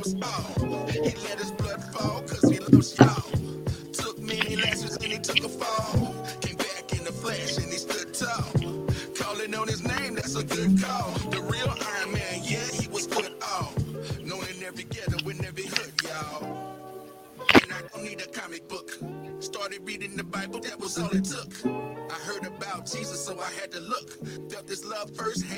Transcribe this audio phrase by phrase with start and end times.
[0.00, 0.86] loves all.
[0.88, 3.30] He let his blood fall cause he loves y'all.
[3.92, 6.14] Took many lessons and he took a fall.
[6.40, 8.86] Came back in the flesh and he stood tall.
[9.14, 11.10] Calling on his name, that's a good call.
[11.30, 13.76] The real Iron Man, yeah, he was put off.
[14.20, 16.76] Known in every ghetto, in every hood, y'all.
[17.54, 18.98] And I don't need a comic book.
[19.40, 21.52] Started reading the Bible, that was all it took.
[22.10, 24.12] I heard about Jesus, so I had to look.
[24.50, 25.49] Felt this love firsthand,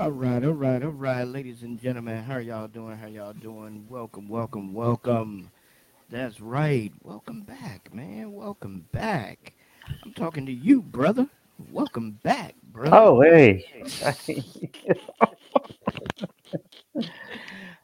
[0.00, 2.96] All right, all right, all right, ladies and gentlemen, how are y'all doing?
[2.96, 3.84] How y'all doing?
[3.86, 5.50] Welcome, welcome, welcome.
[6.08, 6.90] That's right.
[7.02, 8.32] Welcome back, man.
[8.32, 9.52] Welcome back.
[10.02, 11.26] I'm talking to you, brother.
[11.70, 12.96] Welcome back, brother.
[12.96, 13.66] Oh, hey.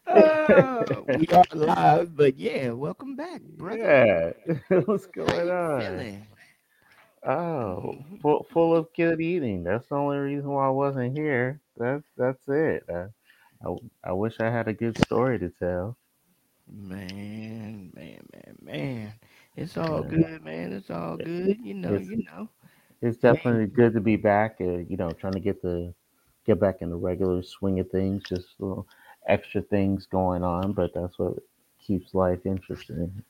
[0.06, 4.34] Uh, we are live, but yeah, welcome back, brother.
[4.48, 4.78] yeah.
[4.86, 6.06] What's going on?
[7.26, 9.64] Oh, full, full of good eating.
[9.64, 11.60] That's the only reason why I wasn't here.
[11.76, 12.84] That's that's it.
[12.90, 13.08] I,
[13.66, 15.98] I, I wish I had a good story to tell.
[16.68, 19.14] Man, man, man, man.
[19.56, 20.72] It's all good, man.
[20.72, 21.58] It's all good.
[21.62, 22.50] You know, It's you know.
[23.02, 24.56] it's definitely good to be back.
[24.60, 25.94] Uh, you know, trying to get the
[26.46, 28.24] get back in the regular swing of things.
[28.28, 28.86] Just little
[29.26, 31.34] extra things going on, but that's what
[31.80, 33.22] keeps life interesting.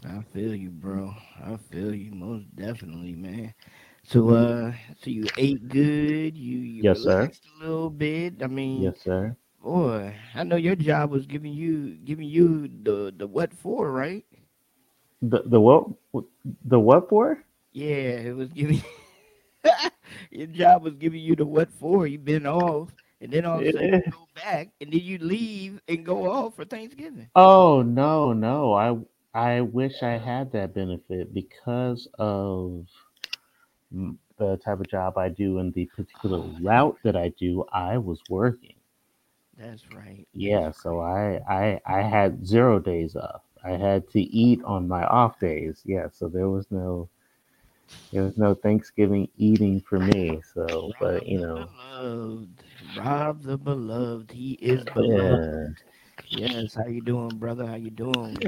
[0.00, 1.14] I feel you, bro.
[1.40, 3.54] I feel you most definitely, man.
[4.02, 7.32] So uh so you ate good, you you Yes, sir.
[7.32, 8.42] relaxed a little bit.
[8.42, 9.36] I mean, Yes, sir.
[9.60, 14.24] boy, I know your job was giving you giving you the the what for, right?
[15.22, 15.86] The the what
[16.64, 17.44] the what for?
[17.72, 18.82] Yeah, it was giving
[20.30, 22.06] your job was giving you the what for.
[22.06, 25.18] You've been off, and then all of a sudden you go back, and then you
[25.18, 27.30] leave and go off for Thanksgiving.
[27.34, 29.06] Oh no, no.
[29.34, 32.86] I wish I had that benefit because of
[34.38, 37.64] the type of job I do and the particular Oh, route that I do.
[37.72, 38.74] I was working.
[39.56, 40.26] that's right.
[40.48, 41.02] That's Yeah, so right.
[41.02, 43.42] I I I had zero days off.
[43.64, 45.82] I had to eat on my off days.
[45.84, 47.08] Yeah, so there was no
[48.12, 50.40] there was no Thanksgiving eating for me.
[50.54, 52.64] So, but you know, beloved.
[52.94, 54.30] Rob the beloved.
[54.32, 55.48] He is beloved.
[55.48, 55.66] yeah.
[56.28, 56.74] Yes.
[56.74, 57.66] How you doing, brother?
[57.66, 58.42] How you doing?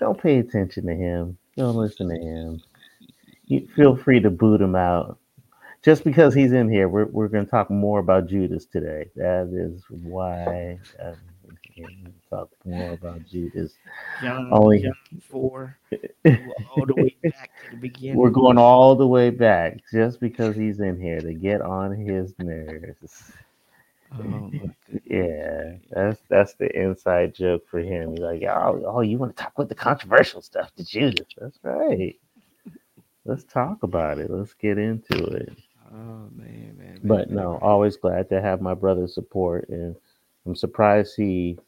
[0.00, 1.38] Don't pay attention to him.
[1.56, 2.60] Don't listen to him.
[3.46, 5.18] You feel free to boot him out.
[5.82, 9.10] Just because he's in here, we're, we're going to talk more about Judas today.
[9.16, 11.16] That is why I'm
[11.76, 13.74] to talk more about Judas.
[14.22, 15.76] John Only John four.
[16.26, 18.16] All the way back to the beginning.
[18.16, 22.34] we're going all the way back just because he's in here to get on his
[22.38, 23.32] nerves.
[24.18, 24.50] Oh.
[25.06, 28.10] Yeah, that's that's the inside joke for him.
[28.12, 31.26] He's like, oh, oh, you want to talk about the controversial stuff to Judas?
[31.38, 32.16] That's right.
[33.24, 34.30] Let's talk about it.
[34.30, 35.56] Let's get into it.
[35.92, 37.36] Oh man, man, man, But man.
[37.36, 39.96] no, always glad to have my brother's support, and
[40.46, 41.58] I'm surprised he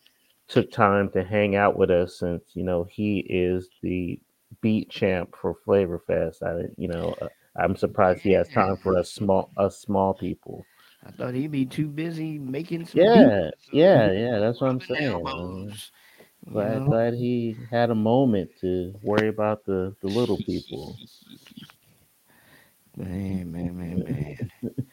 [0.48, 4.18] took time to hang out with us since you know he is the
[4.60, 6.42] beat champ for Flavor Fest.
[6.42, 10.64] I, you know, uh, I'm surprised he has time for us small us small people.
[11.06, 14.38] I thought he'd be too busy making some Yeah, yeah, yeah.
[14.38, 15.04] That's what I'm saying.
[15.04, 15.92] Elbows.
[16.46, 16.86] You glad know.
[16.86, 20.96] glad he had a moment to worry about the the little people.
[22.98, 24.50] Man, man, man, man.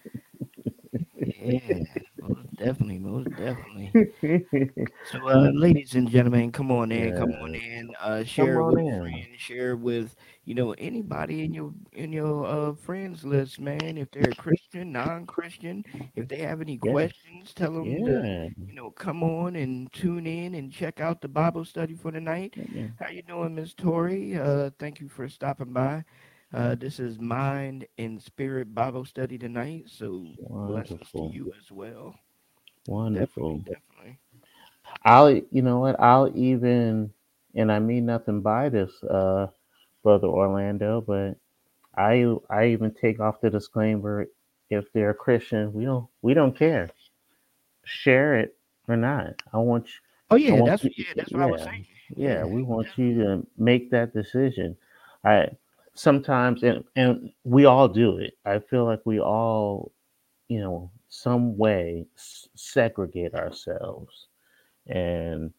[1.25, 1.79] Yeah,
[2.22, 3.91] most definitely, most definitely.
[5.06, 7.90] So, uh, ladies and gentlemen, come on in, come on in.
[8.01, 9.00] Uh, share on with in.
[9.01, 13.97] friend, share with you know anybody in your in your uh friends list, man.
[13.97, 15.83] If they're Christian, non-Christian,
[16.15, 19.91] if they have any Yeah, questions, tell them to yeah, you know come on and
[19.93, 22.55] tune in and check out the Bible study for tonight.
[22.71, 22.87] yeah.
[22.95, 24.37] How you doing, Miss Tori?
[24.37, 26.03] Uh, thank you for stopping by.
[26.53, 30.27] Uh, this is Mind and Spirit Bible study tonight, so
[30.65, 32.15] blessings to Wonderful, you as well.
[33.13, 33.65] Definitely, wonderful.
[33.65, 34.19] definitely.
[35.05, 35.99] I'll, you know what?
[35.99, 37.11] I'll even,
[37.55, 39.47] and I mean nothing by this, uh,
[40.03, 41.37] brother Orlando, but
[41.95, 44.27] I, I even take off the disclaimer.
[44.69, 46.89] If they're a Christian, we don't, we don't care.
[47.85, 48.57] Share it
[48.88, 49.35] or not.
[49.53, 49.94] I want you,
[50.31, 51.85] Oh yeah, that's you, yeah, that's what I was yeah, saying.
[52.15, 52.44] yeah.
[52.44, 54.77] Yeah, We want you to make that decision.
[55.25, 55.50] I
[55.95, 58.35] sometimes, and and we all do it.
[58.45, 59.91] I feel like we all,
[60.49, 64.27] you know, some way s- segregate ourselves
[64.88, 65.53] and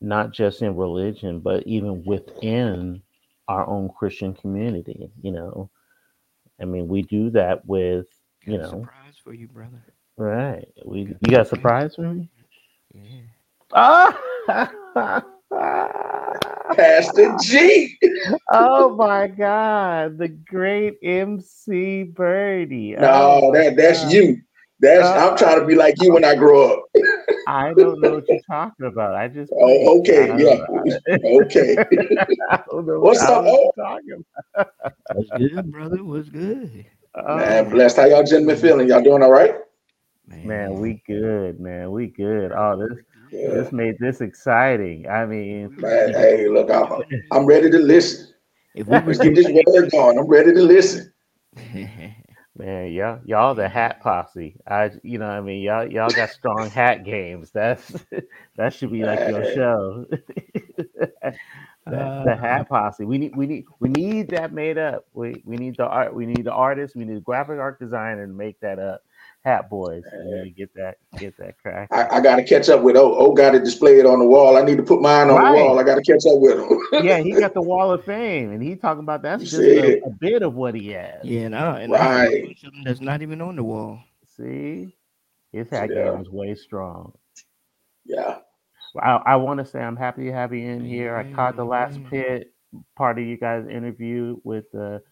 [0.00, 3.02] not just in religion, but even within
[3.48, 5.10] our own Christian community.
[5.22, 5.70] You know,
[6.60, 8.06] I mean, we do that with,
[8.46, 9.82] you a know, surprise for you, brother.
[10.16, 10.66] right?
[10.84, 11.92] We Got you got a a surprise.
[11.92, 12.30] surprise for me?
[12.94, 13.02] Yeah.
[13.72, 14.20] Ah!
[16.76, 17.98] Pastor G.
[18.52, 22.96] oh my God, the great MC Birdie.
[22.98, 24.12] Oh No, my that that's God.
[24.12, 24.38] you.
[24.80, 26.84] That's Uh, I'm trying to be like you when I grow up.
[27.46, 29.14] I don't know what you're talking about.
[29.14, 30.66] I just Oh, okay, yeah.
[31.24, 31.76] Okay.
[32.50, 33.72] I don't know What's up, know oh?
[33.76, 34.24] talking
[34.54, 34.68] about.
[35.12, 36.04] Was good, brother.
[36.04, 36.86] Was good.
[37.30, 37.96] Man, Oh, blessed.
[37.96, 38.88] How y'all gentlemen feeling?
[38.88, 39.54] Y'all doing all right?
[40.26, 41.90] man, we good, man.
[41.92, 42.52] We good.
[42.52, 42.98] Oh, this
[43.30, 43.48] Yeah.
[43.50, 45.08] this made this exciting.
[45.08, 47.02] I mean, Man, hey, look, I'm,
[47.32, 48.28] I'm ready to listen.
[48.74, 50.18] If we were get this word going.
[50.18, 51.12] I'm ready to listen.
[52.56, 54.56] man, y'all y'all the hat posse.
[54.66, 57.50] I you know, what I mean, y'all y'all got strong hat games.
[57.52, 58.04] That's
[58.56, 60.06] that should be like your show.
[61.86, 63.04] the, the hat posse.
[63.04, 65.06] We need we need we need that made up.
[65.12, 66.14] We we need the art.
[66.14, 66.96] We need the artist.
[66.96, 69.02] We need the graphic art designer to make that up.
[69.44, 70.04] Hat boys.
[70.12, 71.90] We need to get that get that crack.
[71.90, 73.14] I, I got to catch up with O.
[73.16, 74.56] O got to display it on the wall.
[74.56, 75.52] I need to put mine on Right.
[75.52, 75.78] the wall.
[75.78, 76.78] I got to catch up with him.
[76.96, 80.06] yeah, he got the Wall of Fame, and he talking about that's You just a,
[80.06, 81.20] a bit of what he has.
[81.22, 82.42] yeah, and I, and I have Right.
[82.42, 84.00] bunch that's not even on the wall.
[84.36, 84.94] See,
[85.52, 86.02] his hat Yeah.
[86.04, 87.12] game is way strong.
[88.04, 88.38] yeah.
[89.00, 91.16] I, I want to say I'm happy to have you in here.
[91.16, 92.52] I caught the last pit
[92.96, 95.02] part of you guys' interview with the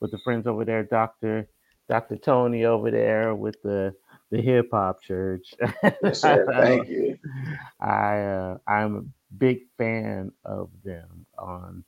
[0.00, 1.48] with the friends over there, Doctor
[1.88, 3.94] Doctor Tony over there with the
[4.30, 5.54] the hip hop church.
[6.02, 6.52] Yes, sir.
[6.56, 7.18] Thank you.
[7.80, 11.84] I uh, I'm a big fan of them on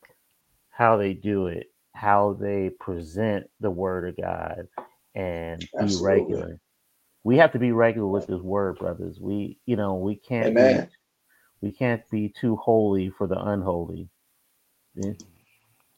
[0.70, 4.69] how they do it, how they present the word of God,
[5.14, 5.97] and be Absolutely.
[5.97, 6.61] regular.
[7.25, 9.19] We have to be regular with this word, brothers.
[9.20, 10.58] We, you know, we can't Amen.
[10.58, 10.90] be
[11.62, 14.08] we can't be too holy for the unholy.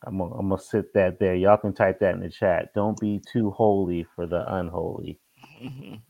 [0.07, 1.37] I'm gonna, I'm gonna sit that there.
[1.37, 2.75] Y'all can type that in the chat.
[2.75, 5.21] Don't be too holy for the unholy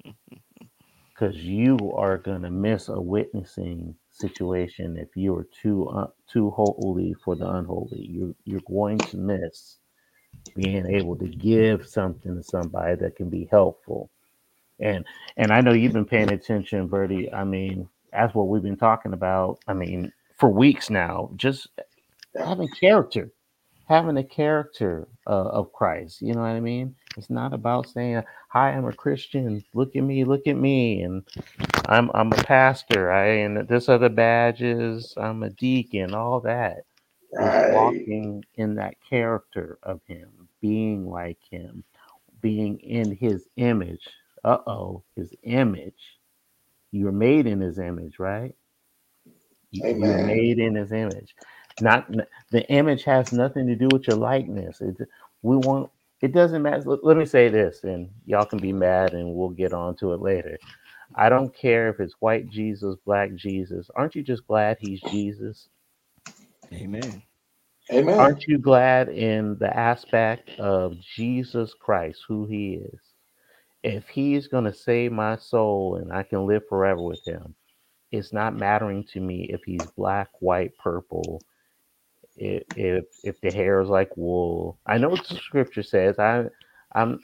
[1.14, 7.14] because you are gonna miss a witnessing situation if you are too uh, too holy
[7.24, 8.06] for the unholy.
[8.10, 9.78] You're you're going to miss
[10.56, 14.10] being able to give something to somebody that can be helpful.
[14.80, 15.04] And
[15.36, 17.32] and I know you've been paying attention, Birdie.
[17.32, 19.58] I mean, that's what we've been talking about.
[19.68, 21.68] I mean, for weeks now, just
[22.38, 23.30] having character,
[23.86, 26.22] having a character uh, of Christ.
[26.22, 26.96] You know what I mean?
[27.16, 29.64] It's not about saying, "Hi, I'm a Christian.
[29.74, 31.24] Look at me, look at me," and
[31.86, 33.12] I'm I'm a pastor.
[33.12, 35.14] I and this other badges.
[35.18, 36.14] I'm a deacon.
[36.14, 36.78] All that
[37.40, 37.72] is Right.
[37.74, 41.84] walking in that character of Him, being like Him,
[42.42, 44.08] being in His image.
[44.44, 46.18] Uh oh, His image.
[46.92, 48.54] You're made in His image, right?
[49.72, 51.34] You- You're made in His image.
[51.80, 52.08] Not
[52.50, 54.80] the image has nothing to do with your likeness.
[54.80, 54.96] It,
[55.42, 55.90] we want.
[56.22, 56.82] It doesn't matter.
[56.84, 60.14] Let, let me say this, and y'all can be mad, and we'll get on to
[60.14, 60.58] it later.
[61.14, 63.90] I don't care if it's white Jesus, black Jesus.
[63.96, 65.68] Aren't you just glad He's Jesus?
[66.74, 67.22] Amen.
[67.92, 68.18] Amen.
[68.18, 73.00] Aren't you glad in the aspect of Jesus Christ, who He is?
[73.82, 77.54] If He's going to save my soul and I can live forever with Him,
[78.12, 81.44] it's not mattering to me if He's black, white, purple,
[82.36, 84.78] if if, the hair is like wool.
[84.86, 86.18] I know what the Scripture says.
[86.18, 86.44] I
[86.92, 87.20] I'm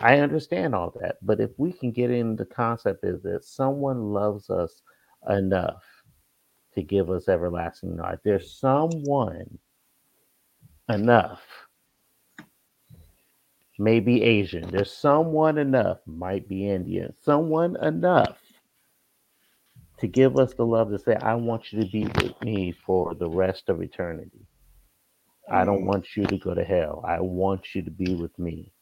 [0.00, 4.12] I understand all that, but if we can get in the concept is that someone
[4.12, 4.82] loves us
[5.28, 5.82] enough
[6.74, 8.18] to give us everlasting life.
[8.22, 9.58] There's someone
[10.90, 11.42] enough,
[13.78, 14.68] maybe Asian.
[14.70, 18.38] There's someone enough, might be Indian, someone enough
[19.98, 23.14] to give us the love to say, I want you to be with me for
[23.14, 24.46] the rest of eternity.
[25.50, 25.86] I don't Mm.
[25.86, 27.04] want you to go to hell.
[27.06, 28.72] I want you to be with me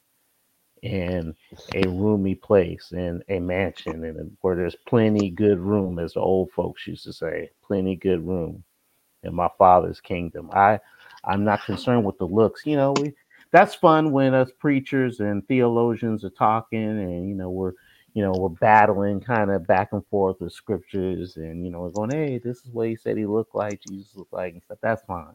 [0.83, 1.35] in
[1.75, 6.51] a roomy place, in a mansion, and where there's plenty good room, as the old
[6.53, 8.65] folks used to say, plenty good room
[9.25, 10.51] in my father's kingdom.
[10.55, 10.81] I
[11.25, 12.67] I'm not concerned with the looks.
[12.67, 13.15] You know, we
[13.53, 17.75] that's fun when us preachers and theologians are talking and you know we're
[18.15, 21.91] you know we're battling kind of back and forth with scriptures and you know we're
[21.91, 24.79] going, hey, this is what he said he looked like, Jesus looked like and stuff.
[24.83, 25.35] That's fine.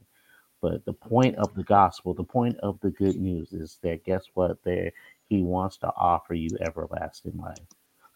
[0.61, 4.25] But the point of the gospel, the point of the good news is that guess
[4.33, 4.57] what?
[4.63, 4.91] There
[5.29, 7.57] he wants to offer you everlasting life.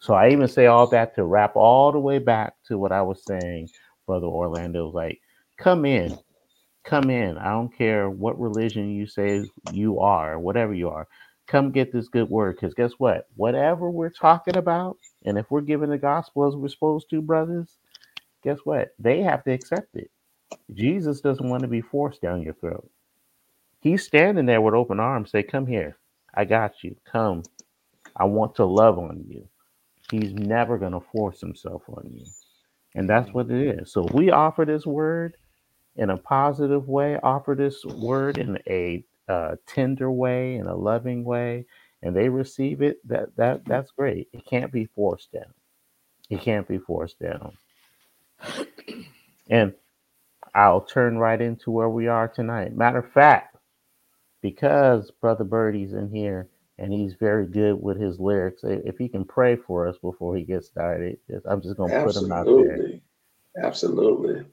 [0.00, 3.02] So I even say all that to wrap all the way back to what I
[3.02, 3.70] was saying,
[4.06, 4.88] Brother Orlando.
[4.88, 5.20] Like,
[5.58, 6.18] come in,
[6.84, 7.38] come in.
[7.38, 11.08] I don't care what religion you say you are, whatever you are.
[11.48, 12.56] Come get this good word.
[12.56, 13.28] Because guess what?
[13.36, 17.76] Whatever we're talking about, and if we're giving the gospel as we're supposed to, brothers,
[18.44, 18.90] guess what?
[18.98, 20.10] They have to accept it.
[20.74, 22.90] Jesus doesn't want to be forced down your throat.
[23.80, 25.98] He's standing there with open arms, say, Come here.
[26.34, 26.96] I got you.
[27.10, 27.44] Come.
[28.16, 29.48] I want to love on you.
[30.10, 32.26] He's never going to force himself on you.
[32.94, 33.92] And that's what it is.
[33.92, 35.36] So we offer this word
[35.96, 41.24] in a positive way, offer this word in a uh, tender way, in a loving
[41.24, 41.66] way,
[42.02, 44.28] and they receive it, that that that's great.
[44.32, 45.52] It can't be forced down.
[46.30, 47.56] It can't be forced down.
[49.48, 49.74] And
[50.54, 52.76] I'll turn right into where we are tonight.
[52.76, 53.56] Matter of fact,
[54.42, 59.24] because Brother Birdie's in here and he's very good with his lyrics, if he can
[59.24, 62.84] pray for us before he gets started, I'm just gonna put him out there.
[63.62, 64.44] Absolutely.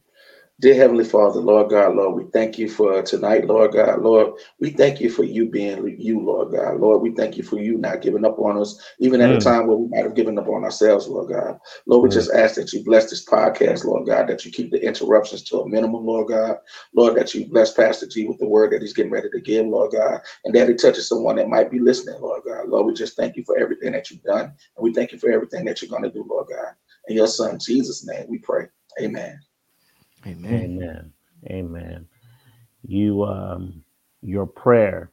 [0.62, 4.39] Dear Heavenly Father, Lord God, Lord, we thank you for tonight, Lord God, Lord.
[4.62, 6.80] We thank you for you being you, Lord God.
[6.80, 9.44] Lord, we thank you for you not giving up on us, even at a Mm.
[9.44, 11.60] time where we might have given up on ourselves, Lord God.
[11.88, 12.13] Lord, we Mm.
[12.13, 15.60] just ask that you bless this podcast, Lord God, that you keep the interruptions to
[15.62, 16.58] a minimum, Lord God.
[16.96, 19.68] Lord, that you bless Pastor G with the word that he's getting ready to give,
[19.68, 22.70] Lord God, and that he touches someone that might be listening, Lord God.
[22.70, 24.46] Lord, we just thank you for everything that you've done,
[24.77, 26.74] and we thank you for everything that you're going to do, Lord God.
[27.10, 28.68] In your son, Jesus' name, we pray.
[29.01, 29.39] Amen.
[30.28, 30.74] Amen.
[30.78, 31.13] Amen.
[31.48, 32.08] Amen.
[32.88, 33.84] You um
[34.22, 35.12] your prayer,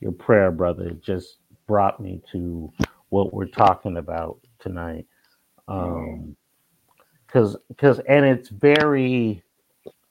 [0.00, 1.38] your prayer, brother, just
[1.68, 2.72] brought me to
[3.10, 5.06] what we're talking about tonight.
[5.68, 6.36] Um
[7.26, 9.42] because because and it's very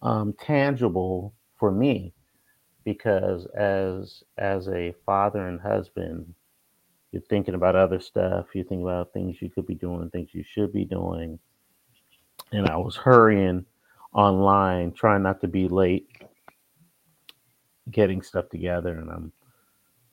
[0.02, 2.14] um tangible for me
[2.86, 6.34] because as as a father and husband,
[7.12, 10.44] you're thinking about other stuff, you think about things you could be doing, things you
[10.48, 11.40] should be doing.
[12.52, 13.66] And I was hurrying
[14.14, 16.08] online, trying not to be late
[17.92, 19.32] getting stuff together and I'm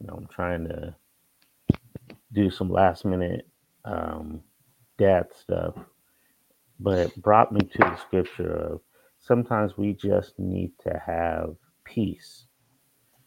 [0.01, 0.95] you know I'm trying to
[2.33, 3.49] do some last minute
[3.85, 4.43] um
[4.99, 5.75] dad stuff.
[6.81, 8.81] But it brought me to the scripture of
[9.21, 12.47] sometimes we just need to have peace.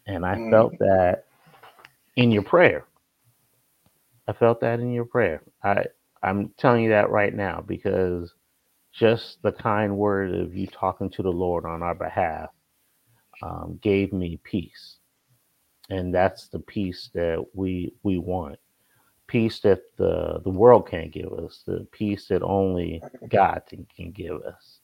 [0.06, 0.48] And I Mm.
[0.50, 1.26] felt that
[2.16, 2.86] in your prayer.
[4.28, 5.42] I felt that in your prayer.
[5.64, 5.86] I
[6.22, 8.34] I'm telling you that right now because
[8.94, 12.50] just the kind word of you talking to the Lord on our behalf
[13.42, 14.96] um, gave me peace.
[15.90, 18.58] And that's the peace that we we want.
[19.26, 24.40] Peace that the the world can't give us the peace that only god can, give
[24.42, 24.80] us.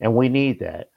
[0.00, 0.90] And we need that.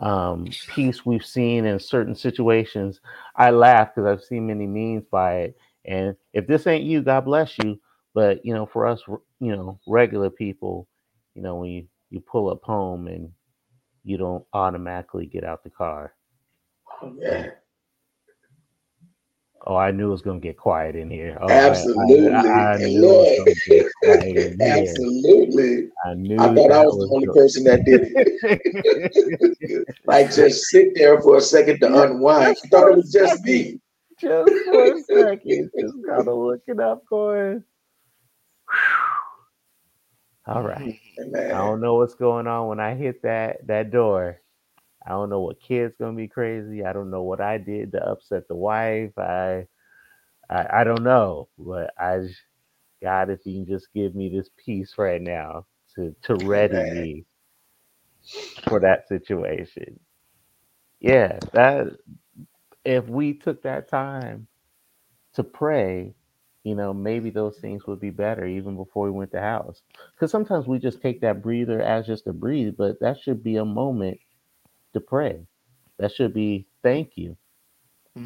[0.00, 3.00] Um, peace we've seen in certain situations.
[3.36, 5.58] I laugh because i've seen many memes by it.
[5.84, 7.80] And if this ain't you god bless you.
[8.14, 10.86] But you know for us you know regular people
[11.34, 13.30] you know when you you pull up home and
[14.04, 16.12] you don't automatically get out the car
[17.00, 17.46] Oh, yeah.
[19.66, 21.38] Oh, I knew it was gonna get quiet in here.
[21.40, 22.28] Oh, Absolutely.
[22.30, 24.78] I, I, I And knew it was get quiet in here.
[24.78, 25.88] absolutely.
[26.04, 29.96] I knew I thought I that was the only go- person that did it.
[30.06, 32.56] like just sit there for a second to unwind.
[32.64, 33.80] I thought it was just me.
[34.20, 37.62] just for a second, just kind of looking up, going.
[40.46, 40.96] All right.
[41.18, 41.50] Mm-hmm.
[41.50, 44.40] I don't know what's going on when I hit that that door.
[45.06, 46.84] I don't know what kid's gonna be crazy.
[46.84, 49.18] I don't know what I did to upset the wife.
[49.18, 49.66] I
[50.50, 52.40] I, I don't know, but I just,
[53.02, 57.26] God, if you can just give me this peace right now to to ready me
[58.68, 60.00] for that situation.
[61.00, 61.88] Yeah, that
[62.84, 64.48] if we took that time
[65.34, 66.14] to pray,
[66.64, 69.82] you know, maybe those things would be better even before we went to house.
[70.14, 73.56] Because sometimes we just take that breather as just a breathe, but that should be
[73.56, 74.18] a moment
[74.94, 75.46] to pray.
[75.98, 77.36] That should be thank you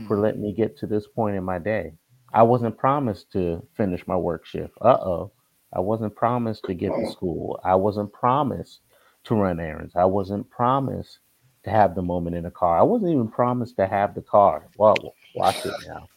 [0.07, 0.21] for Mm.
[0.21, 1.93] letting me get to this point in my day.
[2.33, 4.75] I wasn't promised to finish my work shift.
[4.81, 5.33] Uh oh.
[5.73, 7.61] I wasn't promised to get to school.
[7.65, 8.81] I wasn't promised
[9.25, 9.95] to run errands.
[9.97, 11.21] I wasn't promised
[11.65, 12.79] to have the moment in the car.
[12.79, 14.69] I wasn't even promised to have the car.
[14.77, 16.09] Well, watch it now.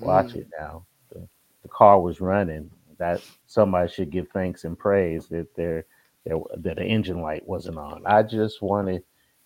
[0.00, 0.36] Watch Mm.
[0.36, 0.86] it now.
[1.62, 2.70] The, car was running.
[2.98, 5.86] That somebody should give thanks and praise that their
[6.24, 8.02] that the engine light wasn't on.
[8.06, 9.02] I just want to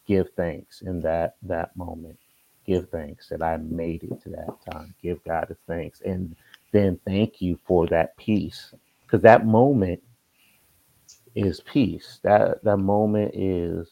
[0.06, 2.18] give thanks in that that moment.
[2.66, 4.94] Give thanks that I made it to that time.
[5.02, 6.36] Give God a thanks, and
[6.72, 10.02] then thank you for that peace, because that moment
[11.34, 12.20] is peace.
[12.24, 13.88] That that moment is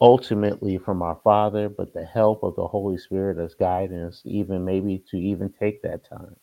[0.00, 5.02] ultimately from our Father, but the help of the Holy Spirit as guidance, even maybe
[5.10, 6.36] to even take that time.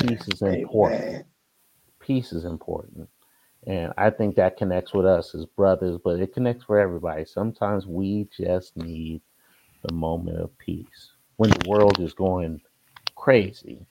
[0.00, 1.26] Peace is important.
[2.00, 3.08] Peace is important.
[3.66, 7.24] And I think that connects with us as brothers, but it connects for everybody.
[7.24, 9.22] Sometimes we just need
[9.84, 11.12] the moment of peace.
[11.36, 12.60] When the world is going
[13.16, 13.86] crazy,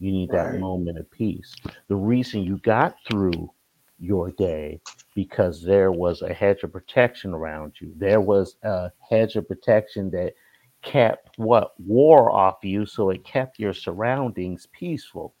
[0.00, 0.54] you need that Right.
[0.54, 1.58] moment of peace.
[1.88, 3.50] The reason you got through
[3.98, 4.80] your day
[5.14, 7.92] because there was a hedge of protection around you.
[7.96, 10.34] There was a hedge of protection that
[10.82, 15.34] kept what war off you, so it kept your surroundings peaceful.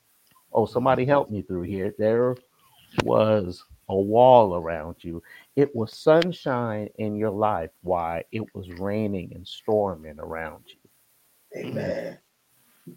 [0.52, 1.94] Oh, somebody help me through here.
[1.98, 2.36] There
[3.04, 5.22] was a wall around you.
[5.56, 7.70] It was sunshine in your life.
[7.82, 8.24] Why?
[8.32, 11.60] It was raining and storming around you.
[11.60, 12.18] Amen.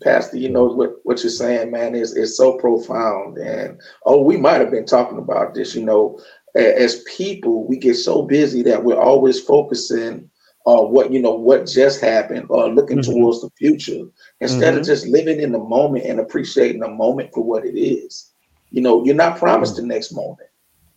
[0.01, 3.37] Pastor, you know what, what you're saying, man, is is so profound.
[3.37, 6.19] And oh, we might have been talking about this, you know,
[6.55, 10.29] as people, we get so busy that we're always focusing
[10.65, 13.05] on what you know what just happened or looking Mhm.
[13.05, 14.05] towards the future
[14.41, 14.85] instead of Mhm.
[14.85, 18.31] just living in the moment and appreciating the moment for what it is.
[18.71, 20.49] You know, you're not promised the next moment.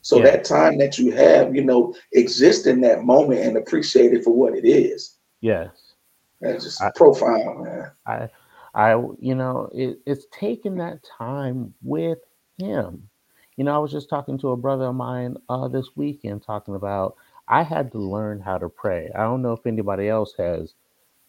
[0.02, 0.24] So Yeah.
[0.24, 4.32] that time that you have, you know, exist in that moment and appreciate it for
[4.32, 5.18] what it is.
[5.40, 5.94] Yes.
[6.40, 7.90] That's just I- profound, man.
[8.06, 8.28] I,
[8.74, 12.18] I, you know, it, it's taking that time with
[12.58, 13.08] him.
[13.56, 16.74] You know, I was just talking to a brother of mine uh, this weekend, talking
[16.74, 17.16] about
[17.48, 19.10] I had to learn how to pray.
[19.16, 20.74] I don't know if anybody else has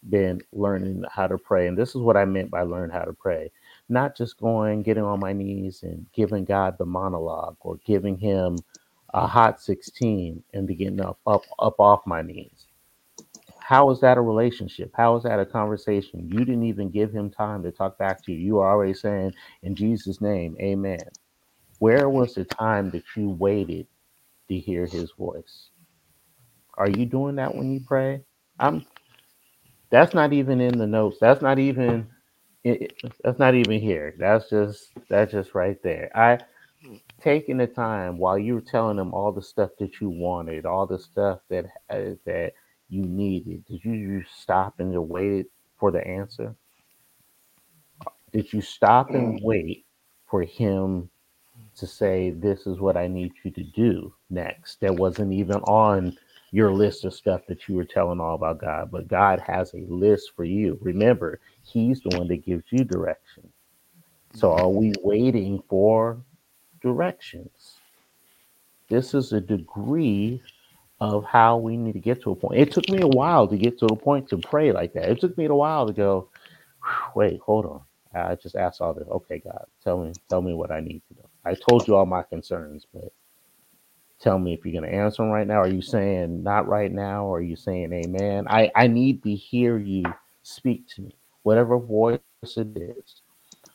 [0.09, 3.13] been learning how to pray, and this is what I meant by learn how to
[3.13, 3.51] pray.
[3.89, 8.57] Not just going, getting on my knees and giving God the monologue, or giving Him
[9.13, 12.65] a hot sixteen and be getting up, up, up off my knees
[13.59, 14.91] how is that a relationship?
[14.95, 16.29] How is that a conversation?
[16.29, 18.39] You didn't even give him time to talk back to you.
[18.39, 19.33] You are already saying,
[19.63, 21.01] in Jesus' name, amen.
[21.79, 23.88] Where was the time that you waited
[24.50, 25.69] to hear his voice?
[26.77, 28.24] Are you doing that when you pray?
[28.60, 28.86] I'm
[29.91, 31.17] that's not even in the notes.
[31.22, 32.07] That's not even
[32.63, 34.15] it, it- that's not even here.
[34.19, 36.12] That's just that's just right there.
[36.15, 36.39] I
[37.22, 40.88] taking the time while you were telling them all the stuff that you wanted, all
[40.88, 42.53] the stuff that uh, that
[42.89, 43.65] you needed.
[43.67, 45.48] Did you just stop and just wait
[45.79, 46.55] for the answer?
[48.34, 49.86] Did you stop and wait
[50.27, 51.10] for him
[51.77, 54.81] to say, "This is what I need you to do next"?
[54.81, 56.17] That wasn't even on
[56.51, 59.86] your list of stuff that you were telling all about God, but God has a
[59.88, 60.77] list for you.
[60.82, 63.50] Remember, He's the one that gives you direction.
[64.34, 64.66] So, mm-hmm.
[64.66, 66.18] are we waiting for
[66.82, 67.75] directions?
[68.89, 70.42] This is a degree
[71.00, 72.60] of how we need to get to a point.
[72.60, 75.10] It took me a while to get to a point to pray like that.
[75.10, 76.30] It took me a while to go,
[77.16, 77.82] wait, hold on.
[78.16, 79.08] I just asked all this.
[79.08, 81.30] Okay, God, tell me, tell me what I need to know.
[81.46, 83.12] I told you all my concerns, but
[84.19, 85.62] tell me if you're going to answer them right now.
[85.62, 87.25] Are you saying not right now?
[87.25, 88.48] Or are you saying amen?
[88.50, 90.03] I, I need to hear you
[90.44, 93.22] speak to me, whatever voice it is,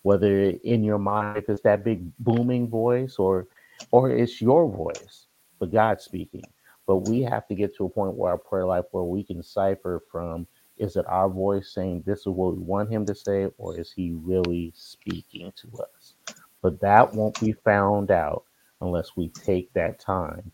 [0.03, 3.47] whether in your mind, if it's that big booming voice or,
[3.90, 5.27] or it's your voice,
[5.59, 6.45] but God speaking.
[6.87, 9.43] But we have to get to a point where our prayer life where we can
[9.43, 10.47] cipher from
[10.79, 13.93] is it our voice saying this is what we want him to say, or is
[13.93, 16.14] he really speaking to us?
[16.61, 18.45] But that won't be found out
[18.83, 20.53] unless we take that time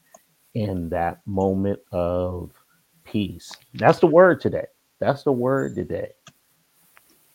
[0.55, 2.53] in that moment of
[3.05, 3.53] peace.
[3.75, 4.67] That's the word today.
[5.01, 6.13] That's the word today.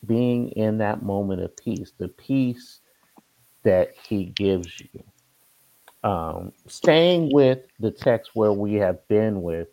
[0.05, 2.81] Being in that moment of peace, the peace
[3.63, 5.03] that he gives you.
[6.03, 9.69] Um, staying with the text where we have been with,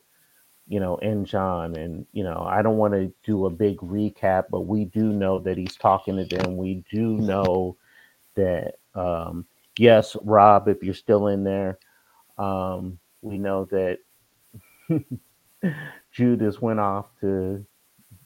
[0.68, 4.44] you know, in John, and you know, I don't want to do a big recap,
[4.50, 6.56] but we do know that he's talking to them.
[6.56, 7.76] We do know
[8.36, 9.46] that, um,
[9.78, 11.78] yes, Rob, if you're still in there,
[12.38, 13.98] um, we know that
[16.12, 17.64] Judas went off to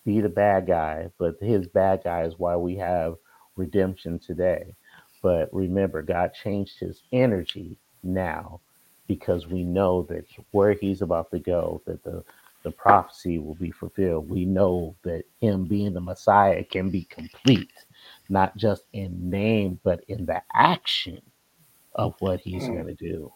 [0.06, 3.16] be the bad guy, but his bad guy is why we have
[3.56, 4.74] redemption today.
[5.22, 8.60] But remember, God changed his energy now
[9.08, 12.24] because we know that where he's about to go, that the,
[12.64, 14.30] the prophecy will be fulfilled.
[14.30, 17.72] We know that him being the Messiah can be complete,
[18.30, 21.22] not just in name, but in the action
[21.96, 22.70] of what he's Mm.
[22.70, 23.32] going to do.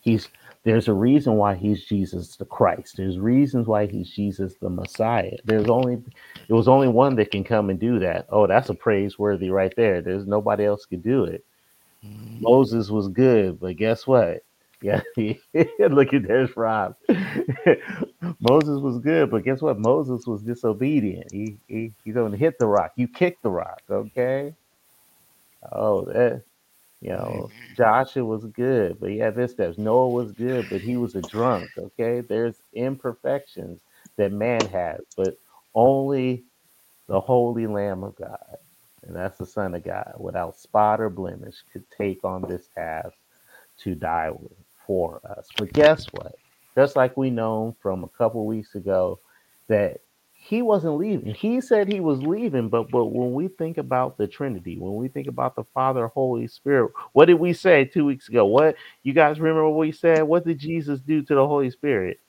[0.00, 0.28] He's
[0.64, 2.96] there's a reason why he's Jesus the Christ.
[2.96, 5.36] There's reasons why he's Jesus the Messiah.
[5.44, 5.98] There's only
[6.48, 8.26] it was only one that can come and do that.
[8.30, 10.02] Oh, that's a praiseworthy right there.
[10.02, 11.44] There's nobody else could do it.
[12.04, 12.40] Mhm.
[12.40, 14.40] Moses was good, but guess what?
[14.82, 16.94] Yeah, look at there's Rob.
[18.40, 19.80] Moses was good, but guess what?
[19.80, 21.32] Moses was disobedient.
[21.32, 22.92] He he he don't hit the rock.
[22.96, 24.54] You kick the rock, okay?
[25.72, 26.44] Oh, that
[27.00, 27.74] you know, mm-hmm.
[27.76, 29.78] Joshua was good, but he had this steps.
[29.78, 31.70] Noah was good, but he was a drunk.
[31.78, 33.80] Okay, there's imperfections
[34.16, 35.38] that man has, but
[35.74, 36.42] only
[37.06, 38.56] the holy Lamb of God,
[39.06, 43.14] and that's the Son of God, without spot or blemish, could take on this task
[43.78, 44.32] to die
[44.86, 45.48] for us.
[45.56, 46.34] But guess what?
[46.74, 49.20] Just like we know from a couple weeks ago,
[49.68, 50.00] that
[50.48, 51.34] he wasn't leaving.
[51.34, 55.08] He said he was leaving, but but when we think about the Trinity, when we
[55.08, 58.46] think about the Father, Holy Spirit, what did we say two weeks ago?
[58.46, 60.22] What you guys remember what we said?
[60.24, 62.20] What did Jesus do to the Holy Spirit?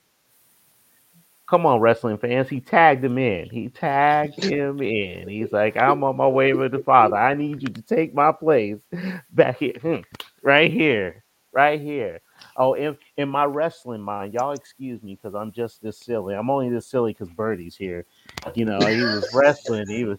[1.48, 2.48] Come on, wrestling fans.
[2.48, 3.50] He tagged him in.
[3.50, 5.28] He tagged him in.
[5.28, 7.16] He's like, I'm on my way with the Father.
[7.16, 8.78] I need you to take my place
[9.32, 9.74] back here.
[9.82, 9.98] Hmm.
[10.42, 11.24] Right here.
[11.52, 12.20] Right here.
[12.56, 16.34] Oh, in, in my wrestling mind, y'all excuse me because I'm just this silly.
[16.34, 18.06] I'm only this silly because Birdie's here.
[18.54, 19.88] You know, he was wrestling.
[19.88, 20.18] He was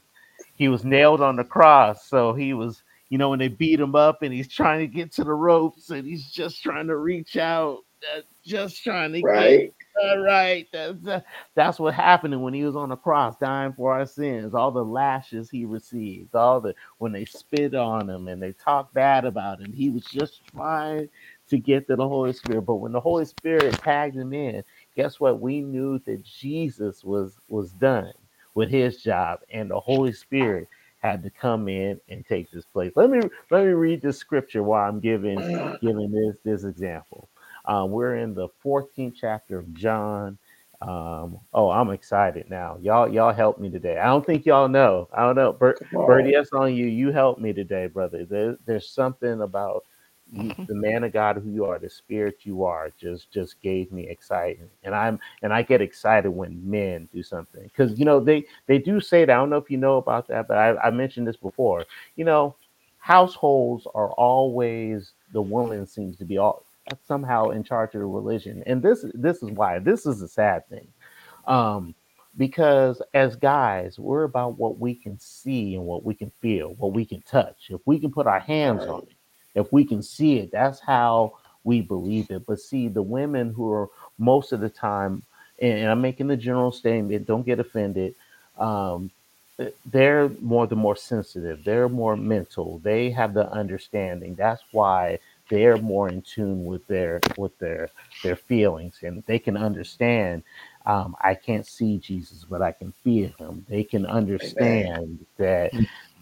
[0.56, 2.08] he was nailed on the cross.
[2.08, 5.12] So he was, you know, when they beat him up and he's trying to get
[5.14, 7.80] to the ropes and he's just trying to reach out,
[8.16, 9.74] uh, just trying to get Right.
[10.04, 10.68] all right.
[10.72, 11.22] That's uh,
[11.56, 14.54] that's what happened when he was on the cross, dying for our sins.
[14.54, 18.94] All the lashes he received, all the when they spit on him and they talked
[18.94, 21.10] bad about him, he was just trying
[21.52, 22.64] to get to the Holy Spirit.
[22.64, 24.64] But when the Holy Spirit tagged him in,
[24.96, 25.40] guess what?
[25.40, 28.14] We knew that Jesus was was done
[28.56, 30.68] with his job, and the Holy Spirit
[31.00, 32.94] had to come in and take this place.
[32.96, 35.38] Let me let me read this scripture while I'm giving
[35.82, 37.30] giving this this example.
[37.66, 40.38] Um, we're in the 14th chapter of John.
[40.82, 42.78] Um, oh, I'm excited now.
[42.82, 44.00] Y'all, y'all help me today.
[44.00, 45.08] I don't think y'all know.
[45.14, 45.54] I don't know.
[45.54, 46.88] Bert, Birdie, that's on you.
[46.88, 48.26] You helped me today, brother.
[48.26, 49.86] There, there's something about
[50.32, 53.92] you, the man of God who you are, the spirit you are, just just gave
[53.92, 54.72] me excitement.
[54.84, 58.78] And I'm and I get excited when men do something because you know they they
[58.78, 59.32] do say that.
[59.32, 61.86] I don't know if you know about that, but I, I mentioned this before.
[62.16, 62.56] You know,
[63.02, 66.66] households are always the woman seems to be all
[67.04, 70.68] somehow in charge of the religion and this this is why this is a sad
[70.70, 70.88] thing
[71.46, 71.96] um
[72.38, 76.94] because as guys we're about what we can see and what we can feel what
[76.94, 79.16] we can touch if we can put our hands on it
[79.56, 81.34] if we can see it that's how
[81.66, 82.46] we believe it.
[82.48, 85.24] But see the women who are most of the time
[85.60, 88.16] and and i'm making the general statement don't get offended
[88.60, 89.12] um
[89.88, 95.18] they're more the more sensitive they're more mental they have the understanding that's why
[95.50, 97.90] they're more in tune with their with their
[98.24, 100.44] their feelings and they can understand
[100.88, 103.66] um, i can't see jesus but i can feel him.
[103.70, 104.06] They can
[104.44, 104.88] Amen.
[104.88, 105.74] understand that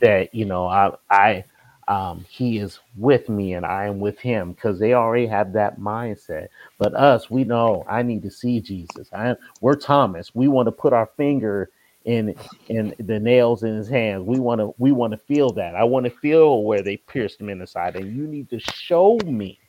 [0.01, 1.45] that you know i i
[1.89, 5.79] um, he is with me and i am with him because they already have that
[5.79, 6.49] mindset
[6.79, 10.73] but us we know i need to see jesus I, we're thomas we want to
[10.73, 11.71] put our finger
[12.05, 12.35] in
[12.69, 14.23] and the nails in his hands.
[14.25, 15.75] We want to we want to feel that.
[15.75, 18.59] I want to feel where they pierced him in the side, and you need to
[18.59, 19.59] show me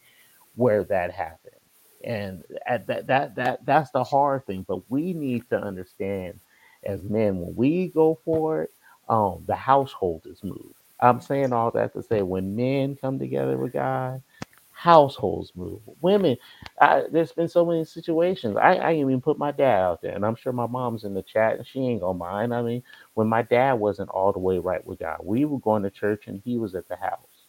[0.56, 1.54] where that happened.
[2.04, 4.64] And at that that that that's the hard thing.
[4.68, 6.40] But we need to understand
[6.85, 8.72] as men when we go for it,
[9.09, 10.74] um, the household is moved.
[11.00, 14.22] I'm saying all that to say when men come together with God,
[14.72, 15.80] households move.
[16.00, 16.36] Women,
[16.80, 18.56] I, there's been so many situations.
[18.56, 21.22] I, I even put my dad out there, and I'm sure my mom's in the
[21.22, 22.54] chat, and she ain't gonna mind.
[22.54, 22.82] I mean,
[23.14, 26.24] when my dad wasn't all the way right with God, we were going to church,
[26.28, 27.46] and he was at the house.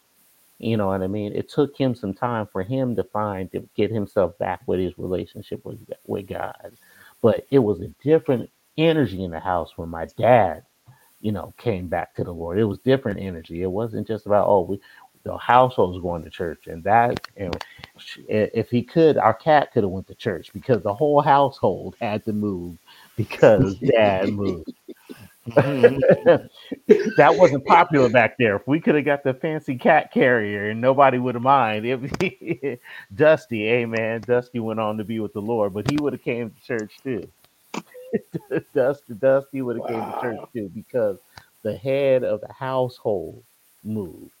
[0.58, 1.34] You know what I mean?
[1.34, 4.98] It took him some time for him to find to get himself back with his
[4.98, 6.72] relationship with with God,
[7.22, 10.64] but it was a different energy in the house when my dad
[11.22, 12.58] you know, came back to the Lord.
[12.58, 13.62] It was different energy.
[13.62, 14.80] It wasn't just about oh, we
[15.24, 17.56] the household was going to church, and that and
[18.28, 22.24] if he could, our cat could have went to church because the whole household had
[22.24, 22.76] to move
[23.16, 24.72] because Dad moved.
[25.48, 26.46] Mm-hmm.
[27.16, 28.56] that wasn't popular back there.
[28.56, 32.80] If we could have got the fancy cat carrier and nobody would have mind, it,
[33.14, 34.22] Dusty, amen.
[34.22, 36.92] Dusty went on to be with the Lord, but he would have came to church
[37.02, 37.28] too.
[38.74, 41.18] Dusty, Dusty would have came to church too because
[41.64, 43.44] the head of the household
[43.84, 44.32] moved,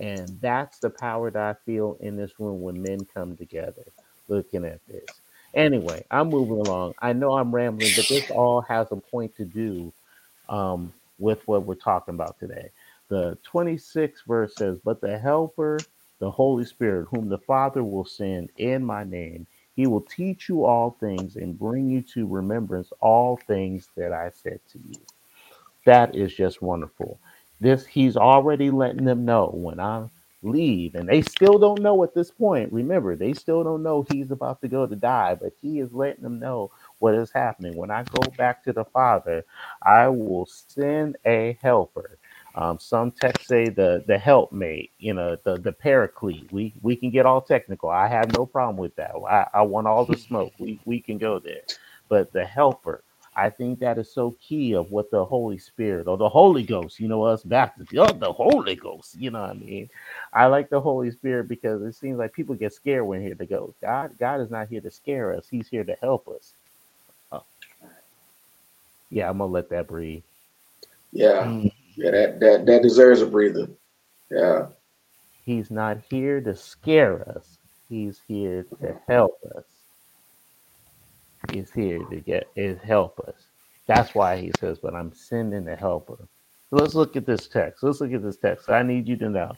[0.00, 3.84] and that's the power that I feel in this room when men come together.
[4.28, 5.20] Looking at this,
[5.54, 6.94] anyway, I'm moving along.
[7.00, 9.92] I know I'm rambling, but this all has a point to do
[10.48, 12.70] um, with what we're talking about today.
[13.08, 15.86] The 26th verse says, But the Helper,
[16.20, 20.64] the Holy Spirit, whom the Father will send in my name, he will teach you
[20.64, 24.96] all things and bring you to remembrance all things that I said to you.
[25.86, 27.20] That is just wonderful.
[27.60, 30.08] This he's already letting them know when I
[30.42, 32.72] leave, and they still don't know at this point.
[32.72, 36.24] Remember, they still don't know he's about to go to die, but he is letting
[36.24, 37.76] them know what is happening.
[37.76, 39.44] When I go back to the Father,
[39.82, 42.18] I will send a helper.
[42.56, 46.52] Um, some texts say the the helpmate, you know, the the paraclete.
[46.52, 47.90] We we can get all technical.
[47.90, 49.12] I have no problem with that.
[49.28, 50.54] I, I want all the smoke.
[50.58, 51.62] We we can go there,
[52.10, 53.04] but the helper.
[53.34, 57.00] I think that is so key of what the Holy Spirit or the Holy Ghost,
[57.00, 59.90] you know, us Baptists, oh, the Holy Ghost, you know what I mean?
[60.34, 63.46] I like the Holy Spirit because it seems like people get scared when here to
[63.46, 63.74] go.
[63.82, 66.54] God, God is not here to scare us; He's here to help us.
[67.32, 67.44] Oh,
[69.10, 70.24] yeah, I'm gonna let that breathe.
[71.12, 71.44] Yeah.
[71.44, 71.72] Mm.
[71.96, 72.12] Yeah.
[72.12, 73.68] That that that deserves a breather.
[74.30, 74.68] Yeah.
[75.44, 79.64] He's not here to scare us; He's here to help us.
[81.52, 83.48] He's here to get is help us.
[83.88, 86.28] That's why He says, "But I'm sending the helper."
[86.72, 87.82] Let's look at this text.
[87.84, 88.70] Let's look at this text.
[88.70, 89.52] I need you to know.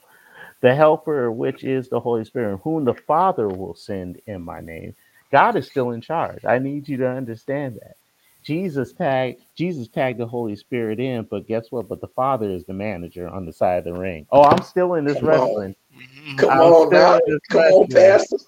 [0.62, 4.94] the helper which is the holy spirit whom the father will send in my name
[5.32, 7.96] god is still in charge i need you to understand that
[8.42, 11.88] Jesus tagged Jesus tagged the Holy Spirit in, but guess what?
[11.88, 14.26] But the Father is the manager on the side of the ring.
[14.30, 15.48] Oh, I'm still in this Come on.
[15.50, 15.76] wrestling.
[15.96, 16.36] Mm-hmm.
[16.38, 17.20] Come I'm on now.
[17.50, 17.88] Come on, wrestling.
[17.88, 18.38] Pastor.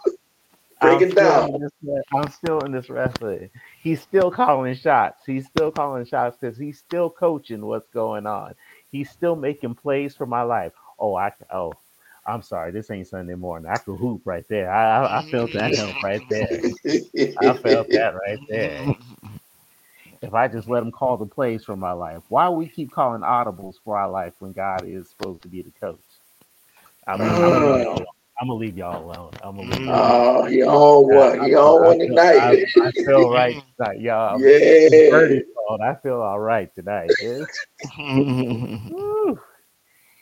[0.81, 1.61] Break I'm it down.
[1.61, 3.51] this- I'm still in this wrestling.
[3.83, 5.23] He's still calling shots.
[5.27, 8.55] He's still calling shots because he's still coaching what's going on.
[8.91, 10.73] He's still making plays for my life.
[10.99, 11.73] Oh, I oh,
[12.27, 12.71] I'm sorry.
[12.73, 13.71] This ain't Sunday morning.
[13.71, 14.71] I could hoop right there.
[14.71, 15.93] I I, I felt that mm-hmm.
[16.03, 16.63] right there.
[17.39, 18.81] I felt that right there.
[20.23, 23.23] If I just let him call the plays for my life, why we keep calling
[23.23, 26.01] audibles for our life when God is supposed to be the coach?
[27.43, 28.05] Gonna, leave y'all, uh.
[28.41, 29.33] I'm gonna leave y'all alone.
[29.43, 31.41] I'm gonna leave y'all Oh, he on one.
[31.43, 31.99] He on one
[32.35, 32.65] I, tonight.
[32.81, 34.43] I feel right tonight, y'all.
[34.93, 35.41] Yeah.
[35.83, 37.17] I feel all right tonight.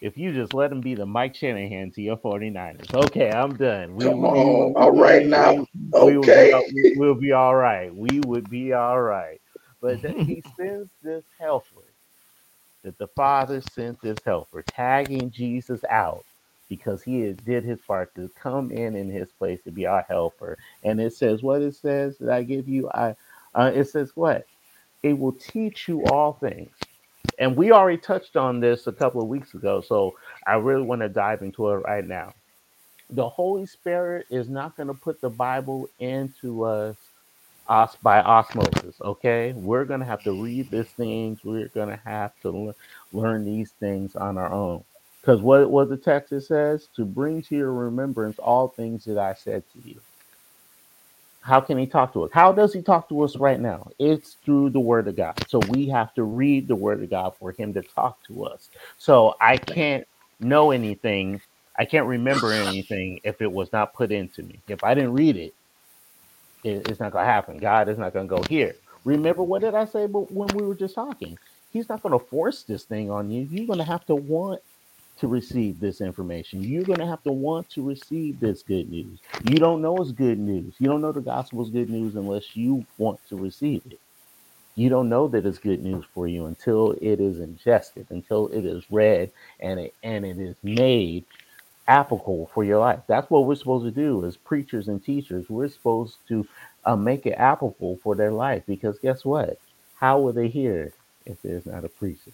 [0.00, 2.94] If you just let him be the Mike Shanahan to your 49ers.
[2.94, 3.96] Okay, I'm done.
[3.96, 4.74] We, Come we- on.
[4.76, 5.66] All right now.
[6.00, 6.62] we will be, Okay.
[6.72, 7.94] we- we'll be all right.
[7.94, 9.40] We would be all right.
[9.80, 11.94] But that he sends this helper,
[12.84, 16.26] that the Father sent this helper, tagging Jesus out
[16.68, 20.02] because he had- did his part to come in in his place to be our
[20.08, 20.58] helper.
[20.84, 23.16] And it says, what it says that I give you, I
[23.54, 24.48] uh, it says what?
[25.02, 26.76] It will teach you all things.
[27.38, 31.02] And we already touched on this a couple of weeks ago, so I really want
[31.02, 32.32] to dive into it right now
[33.10, 36.96] the Holy Spirit is not going to put the Bible into us,
[37.68, 38.96] us by osmosis.
[39.02, 41.40] Okay, we're to have to read these things.
[41.44, 42.74] We're to have to le-
[43.12, 44.84] learn these things on our own.
[45.20, 49.18] Because what what the text it says to bring to your remembrance all things that
[49.18, 50.00] I said to you.
[51.42, 52.30] How can he talk to us?
[52.32, 53.90] How does he talk to us right now?
[53.98, 55.36] It's through the word of God.
[55.48, 58.70] So we have to read the word of God for him to talk to us.
[58.98, 60.06] So I can't
[60.40, 61.40] know anything.
[61.78, 64.60] I can't remember anything if it was not put into me.
[64.68, 65.54] If I didn't read it,
[66.64, 67.58] it- it's not going to happen.
[67.58, 68.76] God is not going to go here.
[69.04, 71.38] Remember what did I say when we were just talking?
[71.70, 73.48] He's not going to force this thing on you.
[73.50, 74.60] You're going to have to want
[75.18, 76.62] to receive this information.
[76.62, 79.20] You're going to have to want to receive this good news.
[79.44, 80.74] You don't know it's good news.
[80.80, 84.00] You don't know the gospel is good news unless you want to receive it.
[84.76, 88.64] You don't know that it's good news for you until it is ingested, until it
[88.64, 91.26] is read and it and it is made
[91.88, 93.00] applicable for your life.
[93.08, 95.50] That's what we're supposed to do as preachers and teachers.
[95.50, 96.48] We're supposed to
[96.84, 99.60] uh, make it applicable for their life because guess what?
[99.94, 100.94] How will they hear it
[101.26, 102.32] if there's not a preacher?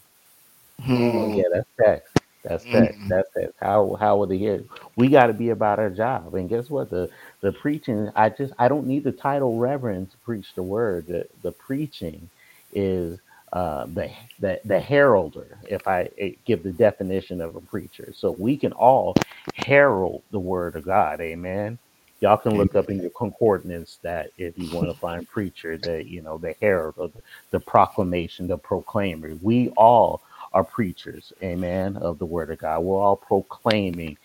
[0.97, 2.13] Oh, yeah, that's text.
[2.43, 2.99] That's text.
[2.99, 3.09] Mhm.
[3.09, 3.55] That's text.
[3.59, 4.55] How how would they hear?
[4.55, 4.67] it?
[4.95, 6.35] We got to be about our job.
[6.35, 6.89] And guess what?
[6.89, 7.09] The
[7.41, 8.09] the preaching.
[8.15, 11.07] I just I don't need the title reverend to preach the word.
[11.07, 12.29] The the preaching
[12.71, 13.19] is
[13.55, 15.59] uh, the the the heralder.
[15.69, 19.15] If I eh, give the definition of a preacher, so we can all
[19.55, 21.21] herald the word of God.
[21.21, 21.79] Amen.
[22.21, 26.07] Y'all can look up in your concordance that if you want to find preacher, that
[26.07, 29.35] you know the herald or the, the proclamation, the proclaimer.
[29.43, 32.81] We all are preachers, amen, of the word of God.
[32.81, 34.17] We're all proclaiming.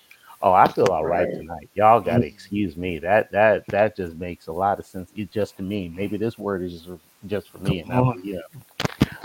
[0.42, 1.70] Oh, I feel all right tonight.
[1.74, 3.00] Y'all gotta excuse me.
[3.00, 5.10] That that that just makes a lot of sense.
[5.16, 5.90] It just to me.
[5.96, 8.12] Maybe this word is just just for me and for you.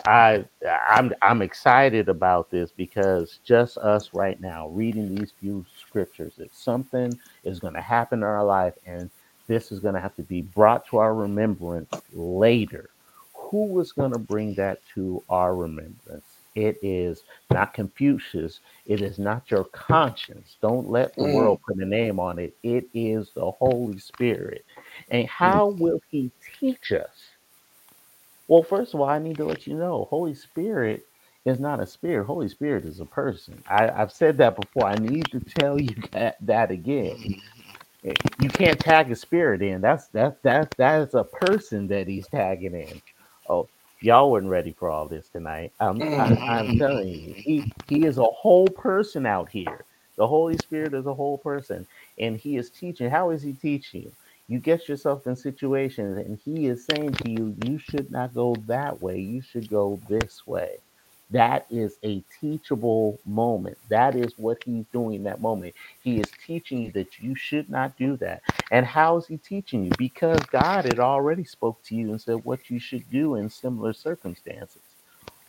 [0.06, 0.46] I
[0.90, 6.56] I'm I'm excited about this because just us right now reading these few scriptures, that
[6.56, 9.12] something is going to happen in our life, and
[9.48, 12.92] this is going to have to be brought to our remembrance later.
[13.52, 16.40] Who is going to bring that to our remembrance?
[16.56, 18.62] It is not Confucius.
[18.86, 20.58] It is not your conscience.
[20.62, 21.34] Don't let the Mm.
[21.34, 22.58] world put a name on it.
[22.64, 24.66] It is the Holy Spirit.
[25.10, 27.25] And how will He teach us?
[28.48, 31.08] Well, first of all, I need to let you know Holy Spirit
[31.46, 32.26] is not a spirit.
[32.28, 33.64] Holy Spirit is a person.
[33.70, 34.88] I, I've said that before.
[34.88, 37.18] I need to tell you that, that again.
[38.06, 39.82] Eh, You can't tag a spirit in.
[39.82, 43.02] That's that that that is a person that he's tagging in.
[43.50, 43.70] Oh,
[44.02, 45.74] y'all weren't ready for all this tonight.
[45.80, 49.86] I'm I, I'm telling you, he he is a whole person out here.
[50.18, 51.88] The Holy Spirit is a whole person,
[52.20, 53.10] and he is teaching.
[53.12, 54.14] How is he teaching
[54.48, 54.60] you?
[54.60, 59.02] Get yourself in situations, and he is saying to you, you should not go that
[59.02, 59.20] way.
[59.20, 60.78] You should go this way.
[61.32, 63.78] That is a teachable moment.
[63.90, 65.76] That is what he's doing in that moment.
[66.04, 68.44] He is teaching you that you should not do that.
[68.72, 69.92] And how is he teaching you?
[69.98, 73.94] Because God had already spoke to you and said what you should do in similar
[73.94, 74.82] circumstances.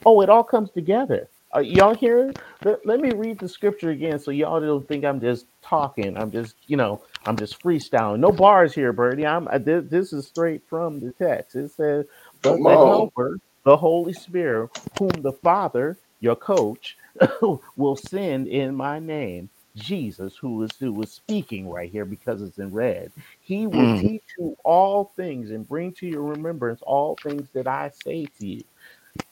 [0.04, 1.28] Oh, it all comes together.
[1.52, 2.32] Are y'all here?
[2.64, 6.16] Let, let me read the scripture again so y'all don't think I'm just talking.
[6.16, 8.20] I'm just, you know, I'm just freestyling.
[8.20, 9.26] No bars here, Birdie.
[9.26, 11.56] I'm I, this, this is straight from the text.
[11.56, 12.06] It says,
[12.44, 12.78] "But the.
[12.78, 16.98] Helper, the Holy Spirit, whom the Father, your coach,
[17.76, 22.60] will send in my name, Jesus, who is who is speaking right here because it's
[22.60, 23.12] in red.
[23.40, 24.00] He will Mm.
[24.00, 28.46] teach you all things and bring to your remembrance all things that I say to
[28.46, 28.58] you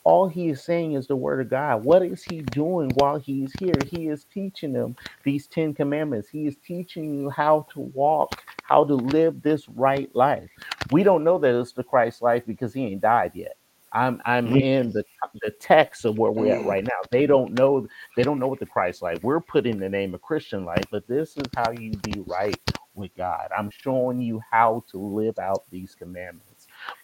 [0.03, 1.83] all he is saying is the word of God.
[1.85, 3.81] What is he doing while he's here?
[3.83, 4.95] He is teaching them
[5.25, 6.29] these 10 commandments.
[6.29, 8.31] He is teaching you how to walk,
[8.63, 10.49] how to live this right life.
[10.91, 13.57] We don't know that it's the Christ life because he ain't died yet.
[13.93, 14.61] I'm I'm Mm.
[14.61, 15.03] in the
[15.41, 16.65] the text of where we're at Mm.
[16.65, 16.91] right now.
[17.11, 19.19] They don't know they don't know what the Christ life.
[19.23, 22.59] We're putting the name of Christian life, but this is how you be right
[22.95, 23.49] with God.
[23.57, 26.54] I'm showing you how to live out these commandments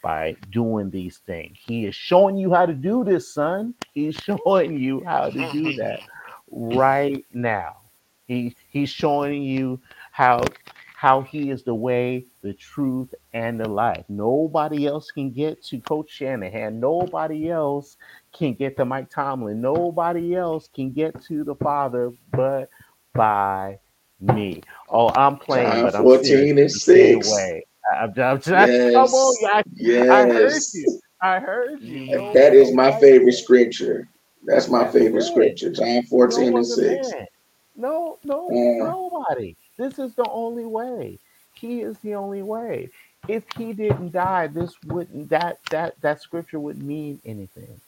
[0.03, 1.57] by doing these things.
[1.65, 3.75] He is showing you how to do this, son.
[3.93, 4.15] He's
[4.45, 6.01] showing you how to do that
[6.51, 7.77] right now.
[8.27, 10.41] He he's showing you how
[10.95, 14.05] how he is the way, the truth, and the life.
[14.09, 16.79] Nobody else can get to Coach Shanahan.
[16.79, 17.97] Nobody else
[18.33, 19.61] can get to Mike Tomlin.
[19.61, 22.69] Nobody else can get to the Father but
[23.13, 23.79] by
[24.19, 24.61] me.
[24.89, 27.25] Oh, I'm playing, John but I'm 14 serious and 6.
[27.25, 27.65] way.
[27.89, 29.45] I'm, I'm just, come on, Yes.
[29.45, 29.63] I,
[30.09, 30.99] I heard you.
[31.21, 32.01] I heard you.
[32.07, 34.07] No, That is my favorite scripture.
[34.45, 35.23] That's my That's favorite it.
[35.23, 35.71] scripture.
[35.71, 37.11] John No 14 and other 6.
[37.11, 37.27] man.
[37.75, 39.55] No, no, Uh, nobody.
[39.77, 41.19] This is the only way.
[41.53, 42.89] He is the only way.
[43.27, 47.79] If he didn't die, this wouldn't that that that scripture wouldn't mean anything.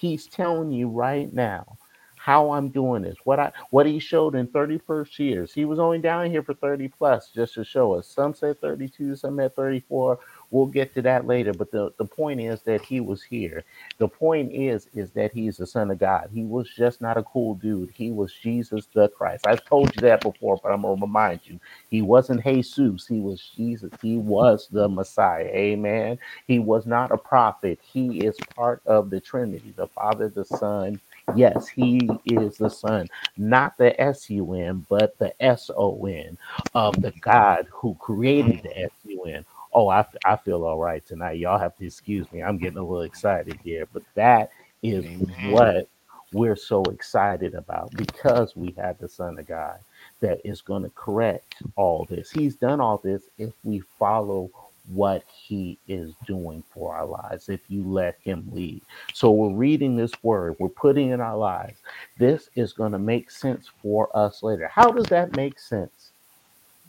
[0.00, 1.76] He's telling you right now
[2.20, 3.16] how I'm doing this.
[3.24, 5.54] What I what he showed in 31st years.
[5.54, 8.06] He was only down here for 30 plus just to show us.
[8.08, 10.20] Some said 32, some at 34.
[10.50, 11.54] We'll get to that later.
[11.54, 13.64] But the, the point is that he was here.
[13.98, 16.30] The point is is that he's the son of God.
[16.34, 17.90] He was just not a cool dude.
[17.94, 19.46] He was Jesus the Christ.
[19.46, 21.60] I've told you that before, but I'm gonna remind you.
[21.90, 23.06] He wasn't Jesus.
[23.08, 23.92] He was Jesus.
[24.02, 25.46] He was the Messiah.
[25.46, 26.18] Amen.
[26.46, 27.78] He was not a prophet.
[27.82, 31.00] He is part of the Trinity, the Father, the Son.
[31.36, 36.38] Yes, he is the Son, not the S U N, but the S O N
[36.74, 39.44] of the God who created the S U N.
[39.72, 41.38] Oh, I, I feel all right tonight.
[41.38, 42.42] Y'all have to excuse me.
[42.42, 44.50] I'm getting a little excited here, but that
[44.82, 45.36] is Amen.
[45.42, 45.88] what
[46.32, 49.78] we're so excited about because we have the Son of God
[50.20, 52.30] that is going to correct all this.
[52.30, 54.50] He's done all this if we follow
[54.86, 58.82] what he is doing for our lives, if you let him lead.
[59.12, 61.78] So we're reading this word, we're putting in our lives.
[62.18, 64.68] This is going to make sense for us later.
[64.68, 66.12] How does that make sense?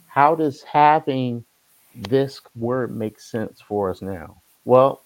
[0.06, 1.44] How does having
[1.94, 4.42] this word make sense for us now?
[4.64, 5.02] Well,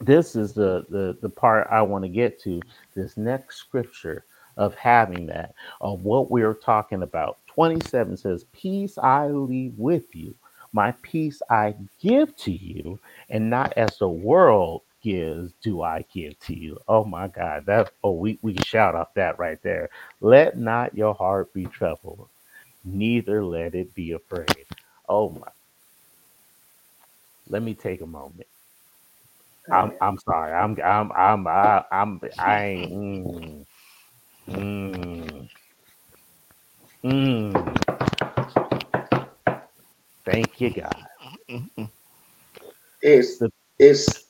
[0.00, 2.60] this is the the the part I want to get to.
[2.94, 4.24] This next scripture
[4.56, 7.38] of having that of what we're talking about.
[7.46, 10.34] 27 says, "Peace I leave with you,
[10.72, 16.38] my peace I give to you, and not as the world gives do I give
[16.40, 19.90] to you." Oh my God, that oh we we can shout off that right there.
[20.20, 22.28] Let not your heart be troubled,
[22.84, 24.66] neither let it be afraid.
[25.08, 25.48] Oh my,
[27.48, 28.48] let me take a moment.
[29.70, 30.52] I'm I'm sorry.
[30.54, 33.66] I'm I'm I'm I, I'm I ain't mm,
[34.48, 35.48] mm,
[37.04, 37.91] mm.
[40.24, 41.06] Thank you, God.
[43.02, 44.24] it's The- it's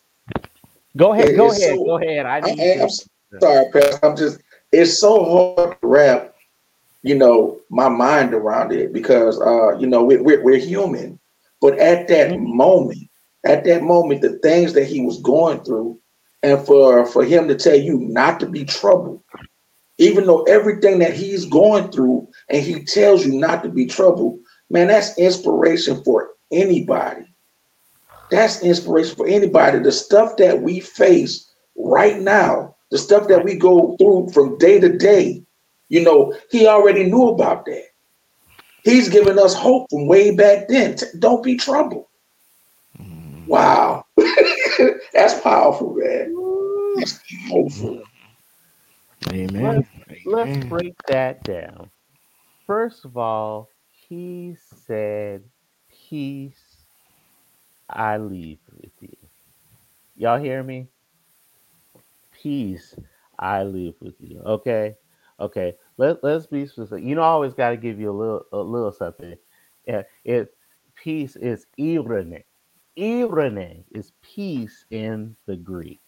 [0.97, 2.27] Go ahead, go ahead, so- go ahead.
[2.27, 2.83] I I, need I, you.
[2.83, 2.89] I'm
[3.41, 4.07] sorry, Pastor.
[4.07, 4.41] I'm just
[4.73, 6.35] it's so hard to wrap,
[7.03, 11.19] you know, my mind around it because uh, you know, we, we're we're human.
[11.61, 12.55] But at that Mhm.
[12.55, 13.09] moment,
[13.45, 15.99] at that moment, the things that he was going through,
[16.43, 19.23] and for for him to tell you not to be troubled,
[19.99, 24.41] even though everything that he's going through, and he tells you not to be troubled,
[24.73, 27.27] man, that's inspiration for anybody.
[28.31, 29.79] That's inspiration for anybody.
[29.79, 34.81] The stuff that we face right now, the stuff that we go through from day
[34.81, 35.45] to day,
[35.89, 37.85] you know, he already knew about that.
[38.85, 40.97] He's given us hope from way back then.
[41.19, 42.07] Don't be troubled.
[42.99, 43.47] Mm.
[43.47, 44.05] Wow.
[45.13, 46.35] That's powerful, man.
[46.97, 48.03] That's powerful.
[49.31, 49.87] Amen.
[50.25, 50.69] Let's Amen.
[50.69, 51.91] break that down.
[52.67, 53.69] First of all,
[54.13, 54.55] he
[54.87, 55.43] said,
[55.89, 56.85] "Peace
[57.89, 59.17] I leave with you."
[60.17, 60.89] Y'all hear me?
[62.31, 62.95] Peace
[63.39, 64.41] I leave with you.
[64.45, 64.97] Okay,
[65.41, 65.75] okay.
[65.97, 67.03] Let Let's be specific.
[67.05, 69.35] You know, I always got to give you a little a little something.
[69.87, 70.55] Yeah, it
[70.95, 72.45] peace is eirene.
[72.99, 76.03] Eirene is peace in the Greek.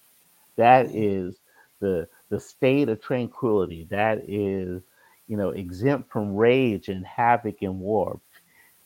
[0.56, 0.92] That mm.
[0.94, 1.40] is
[1.80, 3.86] the the state of tranquility.
[3.90, 4.82] That is,
[5.26, 8.20] you know, exempt from rage and havoc and war.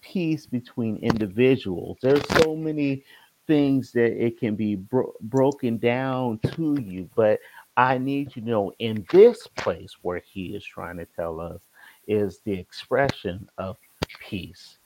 [0.00, 1.98] Peace between individuals.
[2.02, 3.04] There's so many
[3.46, 7.40] things that it can be bro- broken down to you, but
[7.76, 11.60] I need you to know in this place where he is trying to tell us
[12.06, 13.76] is the expression of
[14.20, 14.78] peace.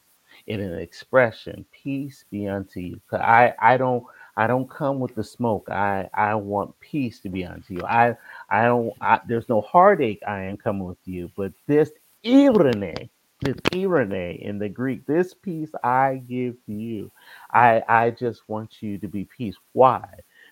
[0.47, 3.01] In an expression, peace be unto you.
[3.13, 4.05] I, I don't
[4.37, 5.69] I don't come with the smoke.
[5.71, 7.85] I, I want peace to be unto you.
[7.85, 8.17] I
[8.51, 11.93] I don't I, there's no heartache I am coming with you, but this
[12.25, 13.11] eirene,
[13.43, 17.13] this eirene in the Greek, this peace I give to you.
[17.53, 19.57] I I just want you to be peace.
[19.73, 20.05] Why?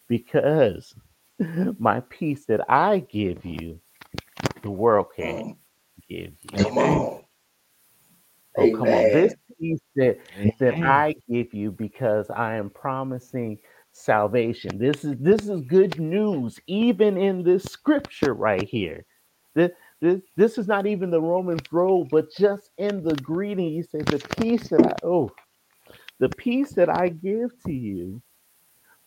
[0.09, 0.95] Because
[1.79, 3.81] my peace that I give you,
[4.63, 5.57] the world can't Mm.
[6.09, 6.59] give you.
[6.59, 7.20] Come on.
[8.57, 9.11] Oh, come on.
[9.11, 10.19] This peace that
[10.61, 13.59] that I give you because I am promising
[13.93, 14.79] salvation.
[14.79, 19.07] This is this is good news, even in this scripture right here.
[19.57, 19.73] This,
[20.03, 24.05] this, this is not even the Romans road, but just in the greeting, he says,
[24.07, 25.31] the peace that I oh,
[26.21, 28.23] the peace that I give to you,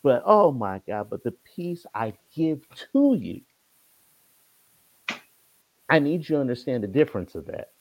[0.04, 2.62] but oh my God, but the peace I give
[2.94, 3.42] to you.
[5.90, 7.73] I need you to understand the difference of that.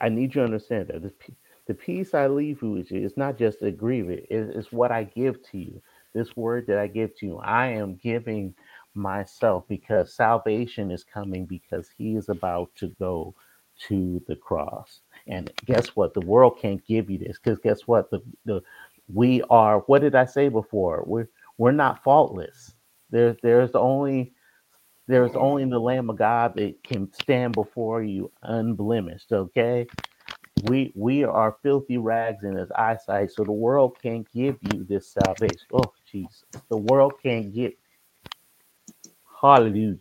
[0.00, 1.12] I need you to understand that the,
[1.68, 5.04] the peace I leave with you is not just a grievance, it- it's what I
[5.04, 5.82] give to you.
[6.14, 8.54] This word that I give to you, I am giving
[8.94, 13.34] myself because salvation is coming because he is about to go
[13.88, 15.00] to the cross.
[15.28, 16.14] And guess what?
[16.14, 18.10] The world can't give you this because guess what?
[18.10, 18.62] The, the
[19.12, 21.04] we are what did I say before?
[21.06, 21.28] We're
[21.58, 22.74] we're not faultless.
[23.10, 24.34] There's there's only
[25.06, 25.38] there's mm-hmm.
[25.38, 29.32] only the Lamb of God that can stand before you unblemished.
[29.32, 29.86] Okay,
[30.64, 35.12] we we are filthy rags in His eyesight, so the world can't give you this
[35.12, 35.66] salvation.
[35.72, 37.72] Oh Jesus, the world can't give.
[39.40, 39.98] Hallelujah,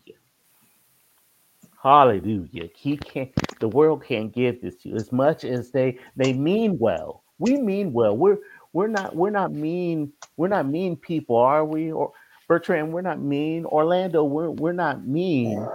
[1.86, 2.68] Hallelujah.
[2.76, 3.32] He can't.
[3.60, 7.24] The world can't give this to you as much as they they mean well.
[7.38, 8.18] We mean well.
[8.18, 8.40] We're
[8.74, 10.12] we're not we're not mean.
[10.36, 11.92] We're not mean people, are we?
[11.92, 12.12] Or
[12.48, 13.66] Bertrand, we're not mean.
[13.66, 15.68] Orlando, we're we're not mean,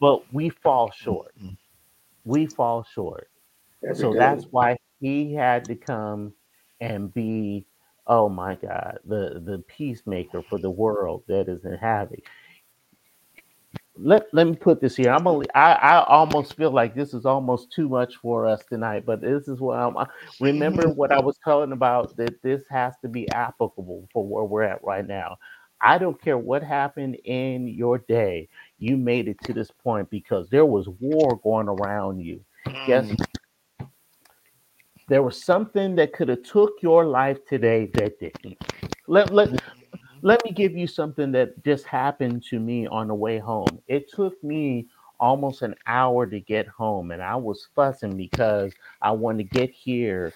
[0.00, 1.34] but we fall short.
[2.24, 3.30] We fall short.
[3.94, 6.34] So that's why he had to come
[6.80, 7.66] and be,
[8.06, 12.20] oh my God, the the peacemaker for the world that is in havoc.
[13.96, 15.10] Let let me put this here.
[15.12, 19.04] I'm only I, I almost feel like this is almost too much for us tonight,
[19.06, 20.06] but this is what I'm I-
[20.40, 24.62] remember what I was telling about that this has to be applicable for where we're
[24.62, 25.36] at right now.
[25.80, 28.48] I don't care what happened in your day,
[28.78, 32.40] you made it to this point because there was war going around you.
[32.66, 33.16] Mm.
[35.08, 38.58] there was something that could have took your life today that didn't.
[39.06, 39.48] Let, let,
[40.22, 43.80] let me give you something that just happened to me on the way home.
[43.86, 44.88] It took me
[45.20, 49.70] almost an hour to get home, and I was fussing because I wanted to get
[49.70, 50.32] here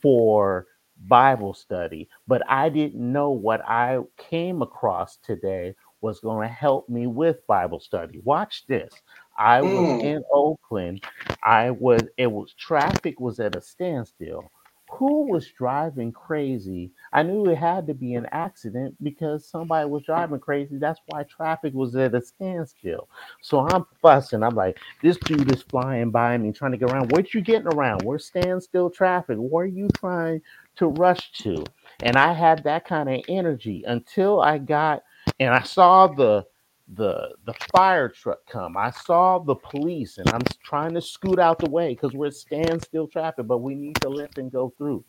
[0.00, 0.66] for
[1.08, 6.88] Bible study, but I didn't know what I came across today was going to help
[6.88, 8.20] me with Bible study.
[8.24, 8.92] Watch this.
[9.38, 10.00] I was Mm.
[10.00, 11.04] in Oakland.
[11.44, 14.50] I was it was traffic was at a standstill.
[14.92, 16.92] Who was driving crazy?
[17.12, 20.78] I knew it had to be an accident because somebody was driving crazy.
[20.78, 23.08] That's why traffic was at a standstill.
[23.42, 24.42] So I'm fussing.
[24.44, 27.12] I'm like, this dude is flying by me, trying to get around.
[27.12, 28.04] What you getting around?
[28.04, 29.38] We're standstill traffic.
[29.38, 30.42] Where are you trying
[30.76, 31.64] to rush to?
[32.02, 35.02] And I had that kind of energy until I got
[35.40, 36.46] and I saw the
[36.88, 38.76] the the fire truck come.
[38.76, 43.08] I saw the police, and I'm trying to scoot out the way because we're standstill
[43.08, 45.04] traffic, but we need to let them go through.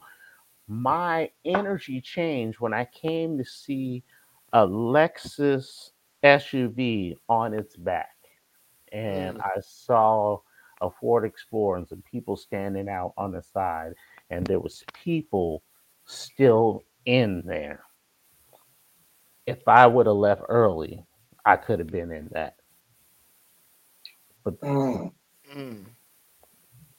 [0.68, 4.03] My energy changed when I came to see
[4.53, 5.91] a Lexus
[6.24, 8.16] SUV on its back,
[8.91, 9.41] and Mm.
[9.41, 10.39] I saw
[10.82, 13.93] a Ford Explorer and some people standing out on the side,
[14.32, 15.63] and there was people
[16.05, 17.84] still in there.
[19.47, 21.05] If I would have left early,
[21.45, 22.55] I could have been in that.
[24.43, 25.11] But Mm.
[25.55, 25.86] Mm.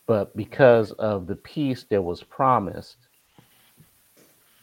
[0.06, 2.98] but because of the peace that was promised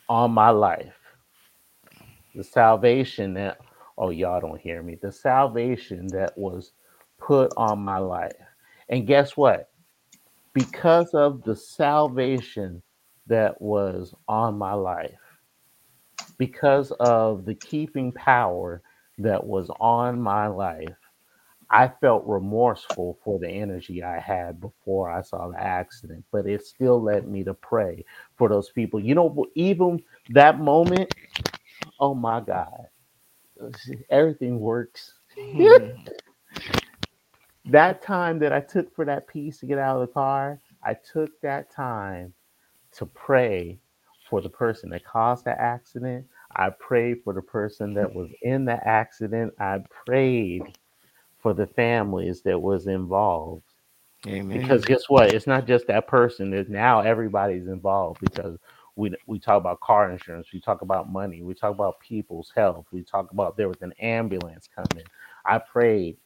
[0.09, 0.95] on my life,
[2.35, 3.59] the salvation that
[3.97, 6.73] oh y'all don't hear me, the salvation that was
[7.19, 8.33] put on my life.
[8.89, 9.71] And guess what?
[10.53, 12.83] Because of the salvation
[13.27, 15.19] that was on my life,
[16.37, 18.81] because of the keeping power
[19.19, 20.89] that was on my life,
[21.69, 26.65] I felt remorseful for the energy I had before I saw the accident, but it
[26.65, 28.05] still led me to pray
[28.37, 28.99] for those people.
[29.01, 31.11] You know, even that moment,
[31.99, 32.87] oh my God,
[34.09, 35.13] everything works.
[35.57, 35.87] Hmm.
[37.65, 40.95] That time that I took for that piece to get out of the car, I
[40.95, 42.33] took that time
[42.93, 43.79] to pray
[44.29, 46.25] for the person that caused the accident.
[46.55, 49.53] I prayed for the person that was in the accident.
[49.59, 50.77] I prayed
[51.39, 53.63] for the families that was involved.
[54.27, 54.61] Amen.
[54.61, 55.33] because guess what?
[55.33, 56.53] It's not just that person.
[56.53, 58.57] It's now everybody's involved because
[58.95, 60.47] we we talk about car insurance.
[60.53, 61.41] We talk about money.
[61.41, 62.85] We talk about people's health.
[62.91, 65.05] We talk about there was an ambulance coming.
[65.45, 66.17] I prayed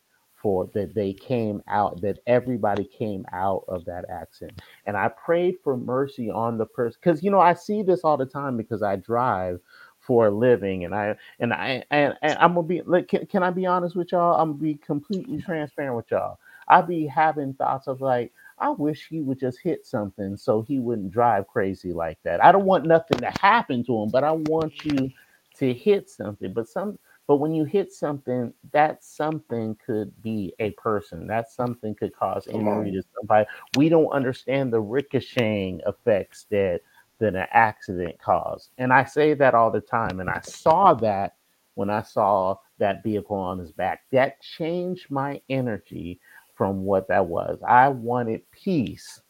[0.41, 5.55] for that they came out that everybody came out of that accident and i prayed
[5.63, 8.83] for mercy on the person because you know i see this all the time because
[8.83, 9.59] i drive
[9.99, 13.43] for a living and i and i and, and i'm gonna be like can, can
[13.43, 14.39] i be honest with y'all?
[14.39, 16.39] I'm gonna be completely transparent with y'all.
[16.67, 20.79] I be having thoughts of like i wish he would just hit something so he
[20.79, 22.43] wouldn't drive crazy like that.
[22.43, 25.11] I don't want nothing to happen to him but i want you
[25.57, 26.53] to hit something.
[26.53, 26.97] But some
[27.27, 31.27] but when you hit something, that something could be a person.
[31.27, 33.45] That something could cause injury to somebody.
[33.75, 36.81] We don't understand the ricocheting effects that
[37.19, 38.69] that an accident caused.
[38.77, 40.19] And I say that all the time.
[40.19, 41.35] And I saw that
[41.73, 44.03] when I saw that vehicle on his back.
[44.11, 46.19] That changed my energy
[46.55, 47.59] from what that was.
[47.67, 49.21] I wanted peace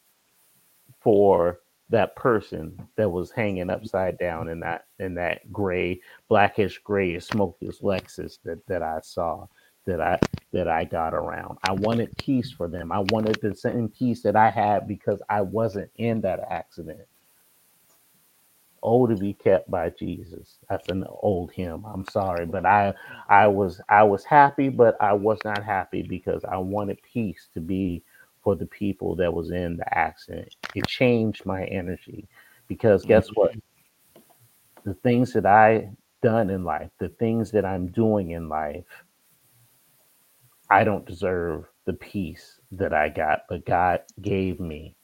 [0.99, 1.59] for
[1.89, 7.79] that person that was hanging upside down in that in that gray, blackish, gray, smokeless
[7.81, 9.47] Lexus that that I saw
[9.87, 10.19] that I
[10.53, 11.59] that I got around.
[11.67, 12.91] I wanted peace for them.
[12.91, 17.01] I wanted the same peace that I had because I wasn't in that accident.
[18.83, 20.59] Oh, to be kept by Jesus.
[20.69, 21.85] That's an old hymn.
[21.85, 22.93] I'm sorry, but I
[23.29, 27.61] I was I was happy, but I was not happy because I wanted peace to
[27.61, 28.03] be
[28.47, 30.55] for the people that was in the accident.
[30.73, 32.29] It changed my energy
[32.69, 33.41] because guess mm-hmm.
[33.41, 33.55] what?
[34.85, 35.89] The things that I
[36.23, 38.85] done in life, the things that I'm doing in life,
[40.69, 44.95] I don't deserve the peace that I got, but God gave me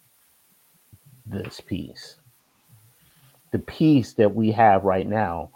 [1.26, 2.16] this peace.
[3.52, 5.52] The peace that we have right now,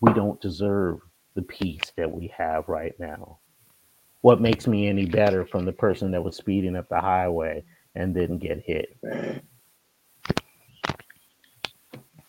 [0.00, 1.00] we don't deserve
[1.34, 3.40] the peace that we have right now.
[4.26, 7.62] What makes me any better from the person that was speeding up the highway
[7.94, 8.98] and didn't get hit?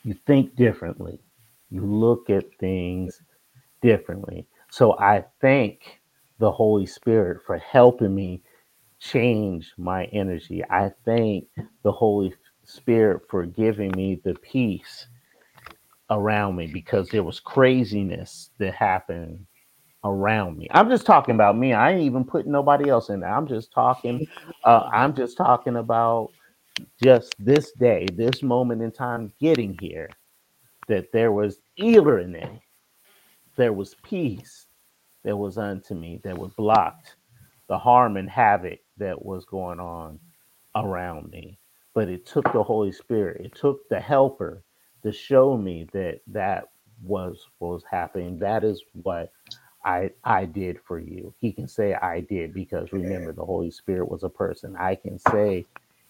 [0.04, 1.20] You think differently.
[1.72, 3.20] You look at things
[3.82, 4.46] differently.
[4.70, 6.00] So I thank
[6.38, 8.44] the Holy Spirit for helping me
[9.00, 10.64] change my energy.
[10.70, 11.48] I thank
[11.82, 12.32] the Holy
[12.64, 15.08] Spirit for giving me the peace
[16.12, 19.48] around me because there was craziness that happened
[20.08, 20.68] around me.
[20.72, 21.74] I'm just talking about me.
[21.74, 23.34] I ain't even putting nobody else in there.
[23.34, 24.28] I'm just talking
[24.66, 26.32] uh, I'm just talking about
[27.04, 30.10] just this day, this moment in time getting here
[30.88, 32.62] that there was irony,
[33.58, 34.68] there was peace
[35.24, 37.16] that was unto me that was blocked
[37.70, 40.20] the harm and havoc that was going on
[40.76, 41.60] around me.
[41.96, 44.64] But it took the Holy Spirit, it took the helper
[45.04, 46.66] to show me that that
[47.04, 48.40] was what was happening.
[48.40, 49.32] That is what
[49.88, 51.34] I I did for you.
[51.40, 54.76] He can say I did because remember the Holy Spirit was a person.
[54.78, 55.66] I can say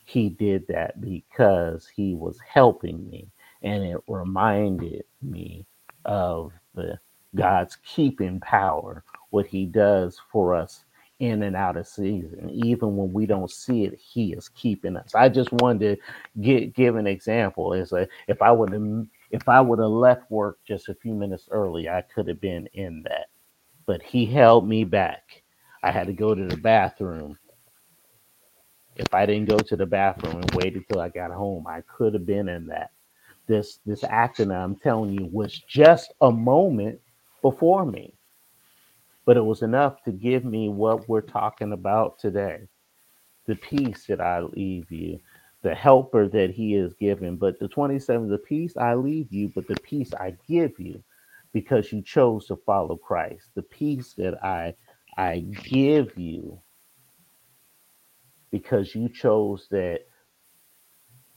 [0.06, 3.28] he did that because he was helping me
[3.62, 5.68] and it reminded me
[6.06, 7.00] of the
[7.36, 10.86] God's keeping power, what he does for us
[11.20, 12.50] in and out of season.
[12.50, 15.14] Even when we don't see it, he is keeping us.
[15.14, 17.74] I just wanted to get, give an example.
[17.74, 21.14] Is like if I would have if I would have left work just a few
[21.14, 23.28] minutes early, I could have been in that.
[23.88, 25.44] But he held me back.
[25.84, 27.40] I had to go to the bathroom.
[28.98, 32.14] If I didn't go to the bathroom and wait until I got home, I could
[32.16, 32.92] have been in that.
[33.48, 37.00] This this accident I'm telling you was just a moment
[37.42, 38.14] before me
[39.26, 42.62] but it was enough to give me what we're talking about today
[43.48, 45.20] the peace that I leave you,
[45.64, 47.38] the helper that he is given.
[47.38, 51.04] But the 27, the peace I leave you, but the peace I give you
[51.62, 53.50] because you chose to follow Christ.
[53.56, 54.76] The peace that I
[55.18, 56.62] I give you
[58.52, 60.02] because you chose that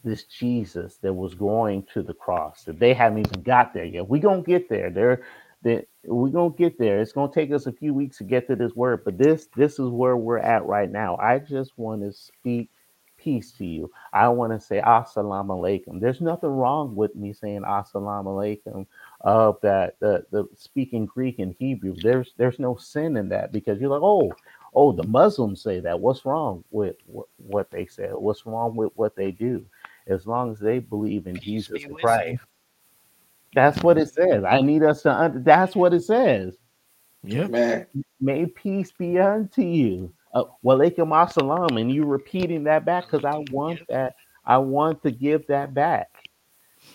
[0.05, 4.07] this Jesus that was going to the cross that they haven't even got there yet.
[4.07, 4.91] We're gonna get there.
[4.91, 5.23] There
[5.63, 7.01] that we're gonna get there.
[7.01, 9.79] It's gonna take us a few weeks to get to this word, but this this
[9.79, 11.17] is where we're at right now.
[11.17, 12.71] I just want to speak
[13.17, 13.91] peace to you.
[14.13, 15.99] I want to say assalamu alaikum.
[15.99, 18.87] There's nothing wrong with me saying assalamu alaikum
[19.23, 21.97] of that the, the speaking Greek and Hebrew.
[22.03, 24.33] There's there's no sin in that because you're like, oh,
[24.75, 26.01] oh, the Muslims say that.
[26.01, 28.09] What's wrong with what, what they say?
[28.09, 29.67] What's wrong with what they do?
[30.09, 32.43] As long as they believe in Jesus be and with Christ.
[33.55, 34.45] That's what it says.
[34.45, 35.13] I need us to.
[35.13, 36.57] Un- that's what it says.
[37.25, 37.87] Yeah, Man.
[38.21, 40.13] May peace be unto you.
[40.35, 43.89] Uh, Walaikum assalam, and you repeating that back because I want Yep.
[43.89, 44.17] that.
[44.47, 46.11] I want to give that back.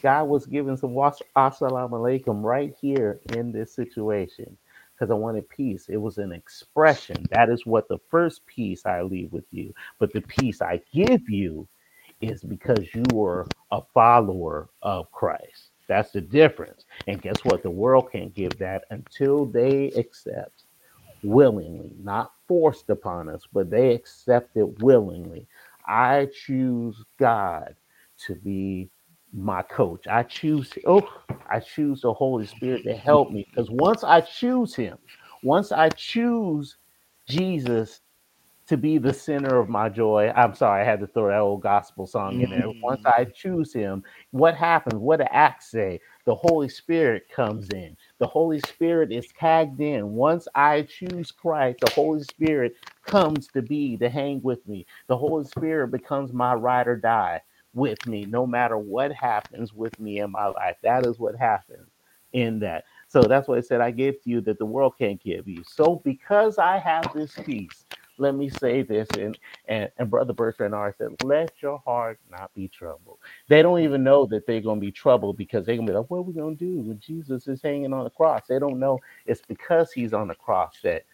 [0.03, 4.57] God was giving some was- assalamu alaikum right here in this situation.
[4.95, 5.89] because I wanted peace.
[5.89, 7.25] It was an expression.
[7.31, 9.73] That is what the first peace I leave with you.
[9.99, 11.67] But the peace I give you
[12.21, 15.71] is because you are a follower of Christ.
[15.87, 16.85] That's the difference.
[17.07, 17.63] And guess what?
[17.63, 20.65] The world can't give that until they accept
[21.23, 25.47] willingly, not forced upon us, but they accept it willingly.
[25.87, 27.75] I choose God
[28.27, 28.89] to be
[29.35, 30.07] my coach.
[30.07, 31.07] I choose oh,
[31.49, 34.97] I choose the Holy Spirit to help me because once I choose him,
[35.43, 36.77] once I choose
[37.29, 38.01] Jesus
[38.67, 40.31] to be the center of my joy.
[40.35, 42.67] I'm sorry, I had to throw that old gospel song in there.
[42.81, 43.05] Once Mm.
[43.05, 44.95] I choose him, what happens?
[45.01, 45.99] What do Acts say?
[46.25, 47.97] The Holy Spirit comes in.
[48.19, 50.13] The Holy Spirit is tagged in.
[50.13, 52.75] Once I choose Christ, the Holy Spirit
[53.05, 54.85] comes to be, to hang with me.
[55.07, 57.41] The Holy Spirit becomes my ride or die
[57.75, 60.77] with me, no matter what happens with me in my life.
[60.83, 61.89] That is what happens
[62.33, 62.85] in that.
[63.09, 65.63] So that's what I said I give to you that the world can't give you.
[65.65, 67.85] So because I have this peace,
[68.19, 72.53] let me say this, and and, and Brother Bertrand R said, let your heart not
[72.55, 73.19] be troubled.
[73.49, 76.19] They don't even know that they're gonna be troubled because they're gonna be like, what
[76.19, 78.43] are we gonna do when Jesus is hanging on the cross?
[78.49, 81.05] They don't know it's because he's on the cross that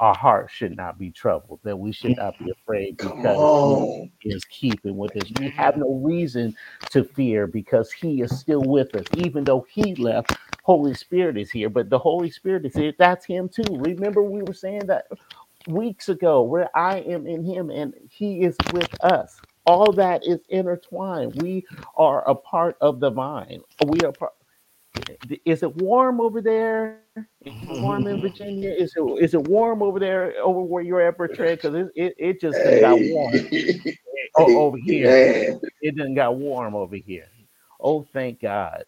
[0.00, 4.44] our heart should not be troubled, that we should not be afraid because he is
[4.46, 5.30] keeping with us.
[5.38, 5.82] We have mm-hmm.
[5.82, 6.56] no reason
[6.90, 9.06] to fear because he is still with us.
[9.16, 12.92] Even though he left, Holy Spirit is here, but the Holy Spirit is here.
[12.98, 13.64] That's him too.
[13.70, 15.06] Remember, we were saying that
[15.68, 19.40] weeks ago where I am in him and he is with us.
[19.66, 21.40] All that is intertwined.
[21.42, 21.66] We
[21.96, 23.60] are a part of the vine.
[23.86, 24.32] We are part.
[25.44, 27.00] Is it warm over there?
[27.68, 28.22] warm in mm-hmm.
[28.22, 28.70] Virginia?
[28.70, 31.58] Is it is it warm over there over where you're at, Bertrand?
[31.58, 33.80] Because it, it, it just done got warm Hey,
[34.36, 35.08] o- oh, over here.
[35.08, 35.60] man.
[35.80, 37.28] It done got warm over here.
[37.80, 38.84] Oh, thank God.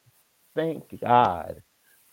[0.55, 1.63] Thank God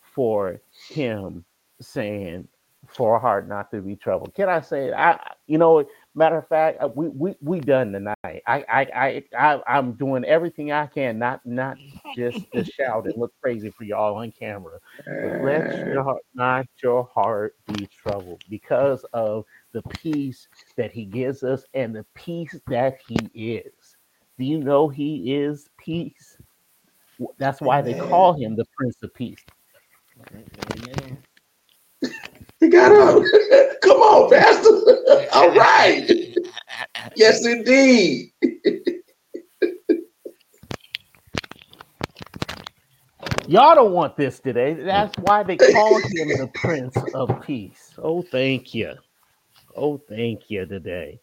[0.00, 1.44] for him
[1.80, 2.48] saying
[2.86, 4.34] for a heart not to be troubled.
[4.34, 5.84] Can I say I you know
[6.14, 8.16] matter of fact uh, we we we done tonight.
[8.24, 11.78] I I I, I I'm doing everything I can not not
[12.14, 14.78] just to shout and look crazy for y'all on camera.
[15.20, 21.04] But let your heart, not your heart be troubled because of the peace that he
[21.04, 23.96] gives us and the peace that he is.
[24.38, 26.38] Do you know he is peace?
[27.38, 29.44] That's why they call him the Prince of Peace.
[30.32, 31.18] Amen.
[32.60, 33.24] He got up.
[33.82, 34.70] Come on, Pastor.
[35.34, 36.36] All right.
[37.16, 38.32] Yes, indeed.
[43.48, 44.74] Y'all don't want this today.
[44.74, 47.94] That's why they call him the Prince of Peace.
[47.98, 48.94] Oh, thank you.
[49.76, 51.20] Oh, thank you today.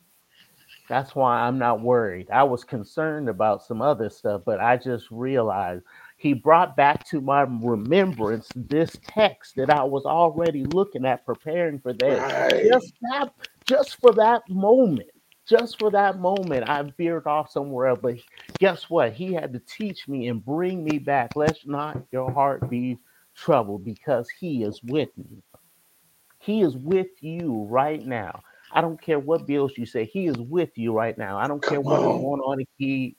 [0.90, 2.30] That's why I'm not worried.
[2.32, 5.84] I was concerned about some other stuff, but I just realized
[6.18, 11.80] he brought back to my remembrance this text that I was already looking at preparing
[11.80, 12.52] for that.
[12.52, 12.66] Right.
[12.72, 13.32] Just that,
[13.68, 15.10] just for that moment,
[15.48, 18.00] just for that moment, I veered off somewhere else.
[18.02, 18.16] But
[18.60, 19.14] guess what?
[19.14, 21.36] He had to teach me and bring me back.
[21.36, 22.98] Let's not your heart be
[23.36, 25.44] troubled because he is with me.
[26.40, 28.42] He is with you right now.
[28.72, 30.06] I don't care what bills you say.
[30.06, 31.38] He is with you right now.
[31.38, 32.22] I don't care Come what is on.
[32.22, 32.66] going on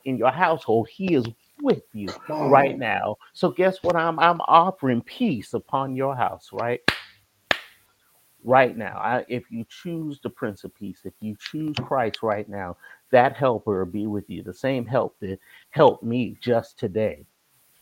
[0.05, 0.89] in your household.
[0.89, 1.25] He is
[1.63, 2.79] with you right oh.
[2.79, 3.17] now.
[3.33, 3.97] So guess what?
[3.97, 6.81] I'm I'm offering peace upon your house, right?
[8.45, 8.99] Right now.
[8.99, 12.77] I, if you choose the Prince of Peace, if you choose Christ right now,
[13.11, 14.43] that helper will be with you.
[14.43, 15.39] The same help that
[15.71, 17.27] helped me just today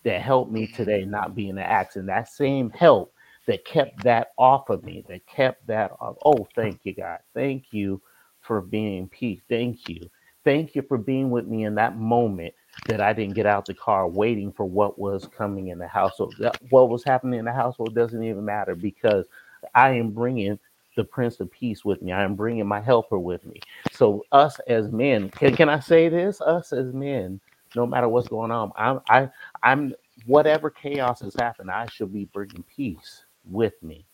[0.07, 0.77] that helped me mm-hmm.
[0.77, 2.07] today not be in an accident.
[2.07, 3.13] That same help
[3.47, 6.17] that kept that off of me, that kept that off.
[6.25, 7.19] Oh, thank you, God.
[7.35, 8.01] Thank you
[8.41, 9.41] for being peace.
[9.49, 10.09] Thank you.
[10.45, 12.55] Thank you for being with me in that moment
[12.87, 16.37] that I didn't get out the car waiting for what was coming in the household.
[16.71, 19.27] What was happening in the household doesn't even matter because
[19.75, 20.59] I am bringing
[20.97, 22.13] the Prince of Peace with me.
[22.13, 23.61] I am bringing my helper with me.
[23.93, 26.41] So, us as men, can, can I say this?
[26.41, 27.41] Us as men,
[27.75, 29.29] no matter what's going on, I'm, I,
[29.63, 29.95] I'm
[30.27, 34.07] whatever chaos has happened, I should be bringing peace with me,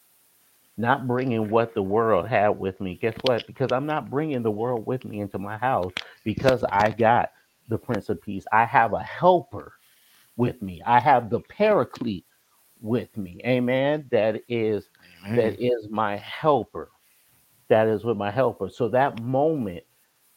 [0.76, 2.98] not bringing what the world had with me.
[3.00, 3.46] Guess what?
[3.46, 5.92] Because I'm not bringing the world with me into my house
[6.24, 7.30] because I got
[7.68, 8.44] the Prince of Peace.
[8.52, 9.74] I have a helper
[10.36, 10.82] with me.
[10.84, 12.26] I have the Paraclete
[12.80, 13.40] with me.
[13.44, 14.06] Amen.
[14.10, 14.88] That is
[15.26, 15.36] Amen.
[15.36, 16.90] that is my helper.
[17.68, 18.68] That is with my helper.
[18.68, 19.84] So that moment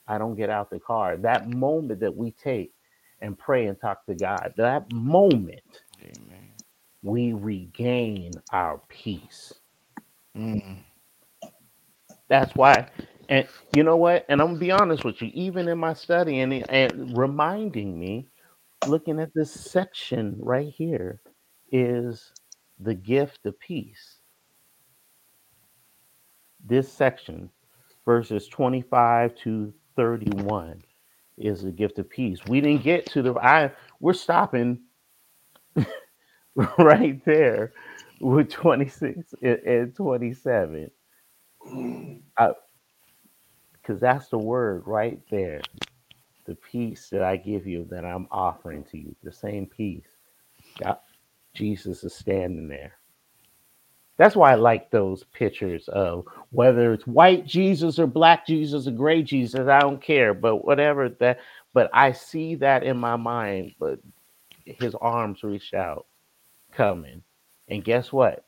[0.08, 1.18] I don't get out the car.
[1.18, 2.74] That moment that we take
[3.22, 4.54] and pray and talk to God.
[4.58, 6.52] That moment Amen.
[7.02, 9.54] we regain our peace.
[10.38, 10.78] Mm.
[12.28, 12.88] That's why,
[13.30, 14.26] and you know what?
[14.30, 15.32] And I'm gonna be honest with you.
[15.34, 18.28] Even in my study and, and reminding me,
[18.88, 21.22] looking at this section right here,
[21.72, 22.34] is
[22.80, 24.18] the gift of peace.
[26.66, 27.50] this section,
[28.06, 30.84] verses 25 to 31,
[31.38, 32.40] is the gift of peace.
[32.48, 34.82] We didn't get to the I we're stopping
[36.80, 37.74] right there
[38.22, 40.92] with 26 and, and 27.
[43.86, 45.62] Because that's the word right there.
[46.46, 50.08] The peace that I give you, that I'm offering to you, the same peace.
[50.82, 50.98] God,
[51.54, 52.94] Jesus is standing there.
[54.18, 58.92] That's why I like those pictures of whether it's white Jesus or black Jesus or
[58.92, 59.68] gray Jesus.
[59.68, 61.40] I don't care, but whatever that.
[61.74, 63.74] But I see that in my mind.
[63.80, 64.00] But
[64.66, 66.08] his arms reach out,
[66.72, 67.24] coming,
[67.68, 68.46] and guess what?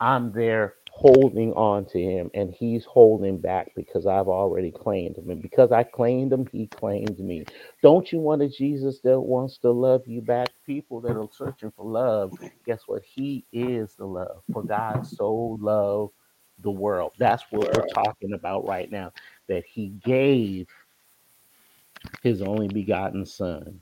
[0.00, 5.30] I'm there holding on to him, and he's holding back because I've already claimed him,
[5.30, 7.44] and because I claimed him, he claimed me.
[7.82, 10.48] Don't you want a Jesus that wants to love you back?
[10.66, 12.34] People that are searching for love,
[12.66, 13.02] guess what?
[13.04, 14.42] He is the love.
[14.52, 16.12] For God so loved
[16.60, 17.12] the world.
[17.18, 19.12] That's what we're talking about right now.
[19.48, 20.68] That he gave
[22.22, 23.80] his only begotten son.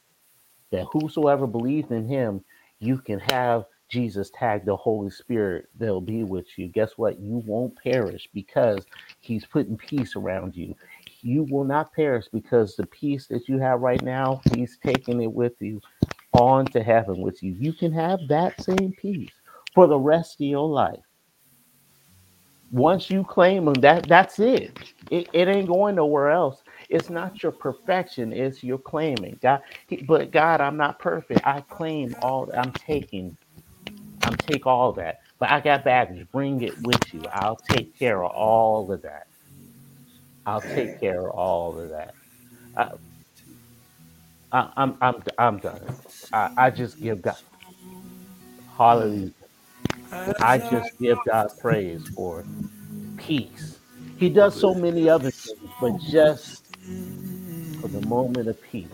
[0.71, 2.45] That whosoever believes in him,
[2.79, 6.69] you can have Jesus tag the Holy Spirit, they'll be with you.
[6.69, 7.21] Guess what?
[7.21, 8.87] You won't perish because
[9.21, 10.77] he's putting peace around you.
[11.23, 15.33] You will not perish because the peace that you have right now, he's taking it
[15.33, 15.81] with you
[16.35, 17.57] on to heaven with you.
[17.59, 19.33] You can have that same peace
[19.75, 21.01] for the rest of your life.
[22.73, 24.77] Once you claim him, that that's it.
[25.11, 26.63] It, it ain't going nowhere else.
[26.91, 29.39] It's not your perfection, it's your claiming.
[29.43, 31.47] God, he- but God, I'm not perfect.
[31.47, 33.37] I claim all I'm taking
[34.23, 35.19] I'm take all that.
[35.41, 36.27] But I got baggage.
[36.33, 37.29] Bring it with you.
[37.33, 39.29] I'll take care of all of that.
[40.47, 42.17] I'll take care of all of that.
[42.77, 42.91] I,
[44.53, 45.97] I, I'm I'm I'm done.
[46.33, 47.37] I, I just give God
[48.79, 49.33] hallelujah.
[50.41, 52.47] I just give God praise for
[53.19, 53.81] peace.
[54.17, 56.65] He does so many other things, but just
[57.81, 58.89] for the moment of peace.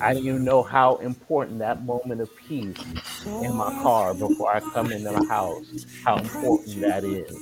[0.00, 2.96] I didn't even know how important that moment of peace
[3.40, 7.40] in my car before I come into the house, how important that is.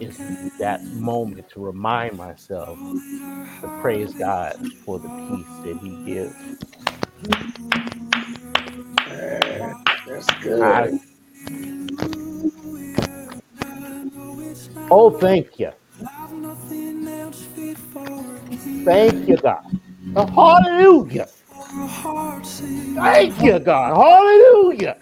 [0.00, 0.18] Is
[0.58, 2.80] that moment to remind myself
[3.62, 4.54] to praise God
[4.84, 6.34] for the peace that He gives.
[10.06, 10.30] That's
[10.60, 10.94] I good.
[14.90, 15.72] oh thank you.
[18.84, 19.62] Thank you, God.
[20.16, 21.28] Hallelujah.
[22.94, 23.96] Thank you, God.
[23.96, 24.96] Hallelujah.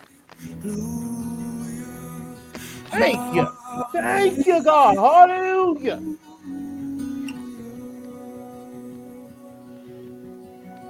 [2.90, 3.46] Thank you.
[3.92, 4.96] Thank you, God.
[4.96, 6.02] Hallelujah.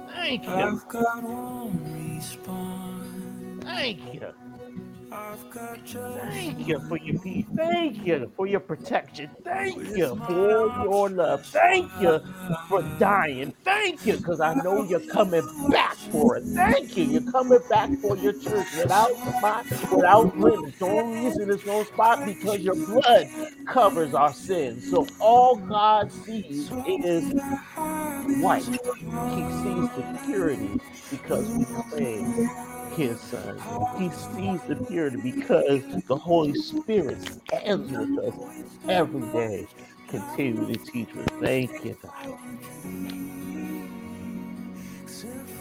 [0.07, 0.67] Thank you.
[0.67, 3.65] I've got one response.
[3.65, 4.21] Thank you.
[5.11, 7.45] I've got just Thank you for your peace.
[7.55, 9.29] Thank you for your protection.
[9.43, 10.31] Thank you for
[10.83, 11.45] your love.
[11.47, 12.21] Thank you
[12.67, 13.53] for dying.
[13.63, 16.43] Thank you because I know you're coming back for it.
[16.53, 17.05] Thank you.
[17.05, 20.77] You're coming back for your church without spot, without blemish.
[20.77, 23.27] The only reason there's no spot because your blood
[23.65, 24.89] covers our sins.
[24.91, 27.33] So all God sees is
[28.41, 28.63] white.
[28.63, 30.79] He sees the purity
[31.09, 32.49] because we claim
[32.99, 33.57] his son.
[33.97, 38.33] He sees the purity because the Holy Spirit stands with us
[38.89, 39.67] every day.
[40.09, 41.27] Continue to teach us.
[41.41, 42.11] Thank you, God.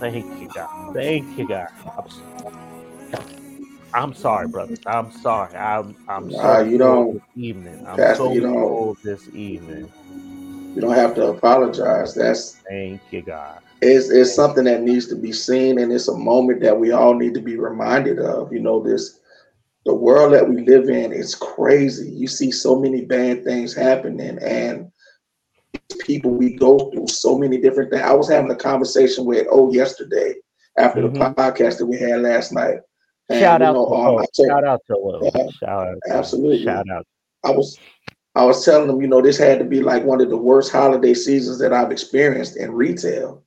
[0.00, 0.68] Thank you, God.
[0.94, 1.68] Thank you, God.
[3.94, 4.80] I'm, sorry, brothers.
[4.86, 5.54] I'm sorry.
[5.56, 7.86] I'm I'm Nah, so you don't, this evening.
[7.86, 8.24] I'm Pastor.
[8.24, 8.98] so You don't.
[9.04, 9.90] this evening.
[10.74, 12.14] You don't have to apologize.
[12.14, 13.60] That's Thank you, God.
[13.80, 17.14] It's, it's something that needs to be seen, and it's a moment that we all
[17.14, 18.52] need to be reminded of.
[18.52, 19.20] You know, this
[19.86, 22.10] the world that we live in is crazy.
[22.10, 24.90] You see so many bad things happening, and
[26.00, 28.02] people we go through so many different things.
[28.02, 30.34] I was having a conversation with oh yesterday
[30.78, 31.34] after the Mhm.
[31.34, 32.78] podcast that we had last night,
[33.30, 34.24] and Shout out know, to um, I Lo.
[34.36, 35.20] told, Shout out to Lo.
[35.34, 35.96] yeah, Shout out.
[36.10, 36.64] absolutely.
[36.64, 37.06] Shout out.
[37.44, 37.78] I was
[38.34, 40.70] I was telling them, you know, this had to be like one of the worst
[40.70, 43.42] holiday seasons that I've experienced in retail.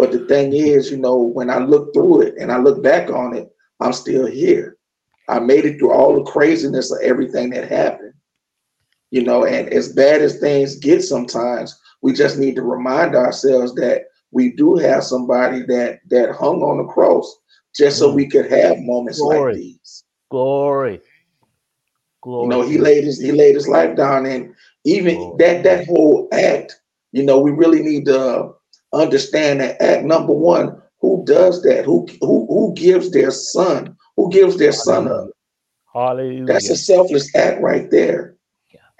[0.00, 3.10] But the thing is, you know, when I look through it and I look back
[3.10, 4.78] on it, I'm still here.
[5.28, 8.14] I made it through all the craziness of everything that happened.
[9.10, 13.74] You know, and as bad as things get sometimes, we just need to remind ourselves
[13.74, 17.36] that we do have somebody that that hung on the cross
[17.76, 18.14] just so Mm.
[18.14, 19.52] we could have moments Glory.
[19.52, 20.04] like these.
[20.30, 21.00] Glory.
[22.22, 22.44] Glory.
[22.44, 22.48] You Glory.
[22.48, 25.40] know, he laid his he laid his life down, and even Lord.
[25.40, 26.80] that that whole act,
[27.12, 28.54] you know, we really need to
[28.92, 30.04] understand that act.
[30.04, 31.84] Number one, who does that?
[31.84, 33.96] Who who who gives their son?
[34.16, 35.30] Who gives their son up?
[35.92, 36.44] Hallelujah.
[36.46, 38.36] That's a selfless act right there.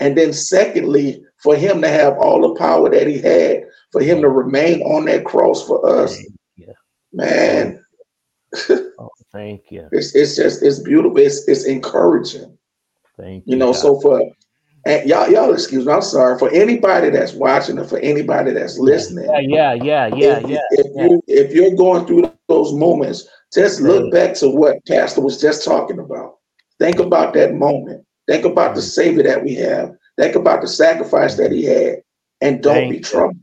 [0.01, 4.23] And then secondly, for him to have all the power that he had, for him
[4.23, 6.19] to remain on that cross for us,
[6.57, 6.73] Yeah.
[7.13, 7.85] man,
[8.99, 9.89] Oh, thank you.
[9.93, 11.19] it's it's just it's beautiful.
[11.19, 12.57] It's it's encouraging.
[13.19, 13.53] Thank you.
[13.53, 13.81] You know, God.
[13.81, 14.23] so for
[14.87, 16.39] and y'all, y'all excuse me, I'm sorry.
[16.39, 20.59] For anybody that's watching or for anybody that's listening, Yeah, yeah, yeah, yeah, if, yeah.
[20.71, 21.05] if yeah.
[21.05, 25.65] you if you're going through those moments, just look back to what Pastor was just
[25.65, 26.39] talking about.
[26.79, 28.07] Think about that moment.
[28.27, 28.89] Think about the mm-hmm.
[28.89, 29.93] Savior that we have.
[30.17, 32.03] Think about the sacrifice that He had,
[32.41, 33.39] and don't be troubled.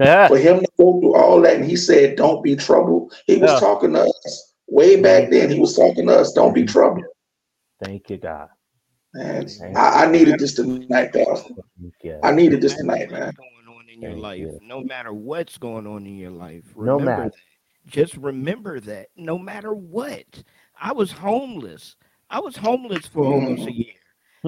[0.00, 0.28] Yeah.
[0.28, 3.50] For Him to go through all that, and He said, "Don't be troubled." He was
[3.50, 3.60] Yeah.
[3.60, 5.50] talking to us way back then.
[5.50, 7.04] He was talking to us, "Don't be troubled."
[7.82, 8.48] Thank you, God.
[9.14, 11.54] Man, I, I needed this tonight, Pastor.
[11.80, 12.18] Thank you.
[12.24, 13.32] I needed this tonight, man.
[13.36, 17.30] going on in your life, no matter what's going on in your life, No matter.
[17.86, 19.08] Just remember that.
[19.16, 20.42] No matter what,
[20.80, 21.96] I was homeless.
[22.30, 23.94] I was homeless for almost a year,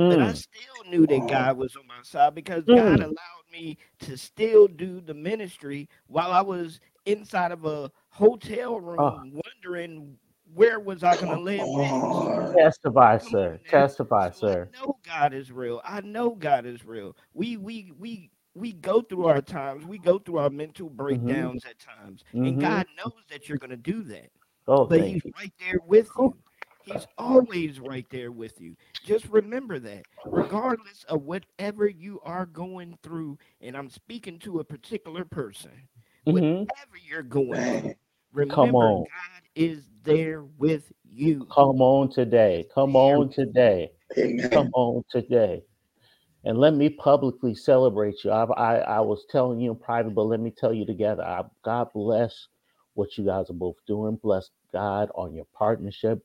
[0.09, 0.35] but I Hmm.
[0.35, 3.03] still knew that God was on my side because God Hmm.
[3.03, 3.15] allowed
[3.53, 9.41] me to still do the ministry while I was inside of a hotel room, Oh.
[9.45, 10.17] wondering
[10.57, 12.57] where was I going to live next.
[12.57, 13.53] Testify, Come sir.
[13.53, 13.59] on.
[13.69, 14.69] Testify, So I sir.
[14.73, 15.81] know God is real.
[15.85, 17.17] I know God is real.
[17.35, 19.85] We we we we go through our times.
[19.85, 22.49] We go through our mental breakdowns at times, Mhm.
[22.49, 24.31] and God knows that you're going to do that.
[24.67, 25.33] Oh, But He's you.
[25.39, 26.35] right there with Oh.
[26.87, 26.95] you.
[26.95, 28.77] He's always right there with you.
[29.05, 33.39] Just remember that, regardless of whatever you are going through.
[33.61, 35.73] And I'm speaking to a particular person.
[36.29, 36.61] Mhm.
[36.61, 37.95] Whatever you're going through,
[38.37, 38.99] Man, remember on.
[39.05, 41.47] God is there with you.
[41.47, 42.67] Come on today.
[42.75, 43.91] Come on today.
[44.19, 44.51] amen.
[44.51, 45.63] Come on today.
[46.45, 48.31] And let me publicly celebrate you.
[48.31, 51.25] I, I, I was telling you in private, but let me tell you together.
[51.25, 52.49] I, God bless
[52.95, 54.17] what you guys are both doing.
[54.23, 56.25] Bless God on your partnership.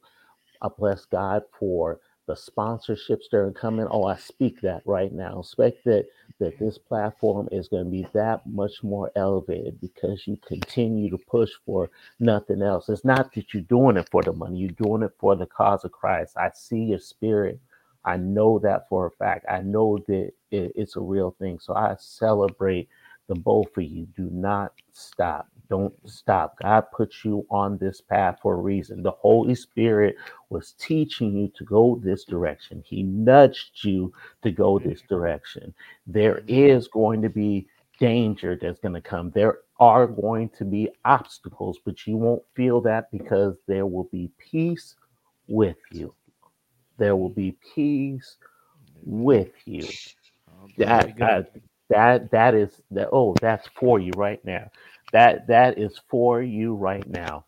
[0.62, 3.88] I bless God for the sponsorships that are coming.
[3.90, 5.40] Oh, I speak that right now.
[5.40, 6.06] Expect that
[6.42, 11.20] that this platform is going to be that much more elevated because you continue to
[11.20, 12.90] push for nothing else.
[12.90, 15.86] It's not that you're doing it for the money, you're doing it for the cause
[15.86, 16.38] of Christ.
[16.38, 17.62] I see your spirit.
[18.06, 19.48] I know that for a fact.
[19.52, 21.60] I know that it, it's a real thing.
[21.62, 22.90] So I celebrate
[23.30, 24.08] the both of you.
[24.18, 25.50] Do not stop.
[25.72, 26.58] Don't stop.
[26.64, 29.04] God put you on this path for a reason.
[29.04, 30.18] The Holy Spirit
[30.52, 32.84] was teaching you to go this direction.
[32.86, 34.14] He nudged you
[34.44, 35.74] to go this direction.
[36.08, 37.68] There is going to be
[38.00, 39.32] danger that's going to come.
[39.32, 44.32] There are going to be obstacles, but you won't feel that because there will be
[44.40, 44.96] peace
[45.50, 46.16] with you.
[47.00, 48.38] There will be peace
[49.04, 49.98] with you.
[50.78, 51.52] That that
[51.90, 53.10] that that is that.
[53.14, 54.70] Oh, that's for you right now.
[55.12, 57.46] That that is for you right now.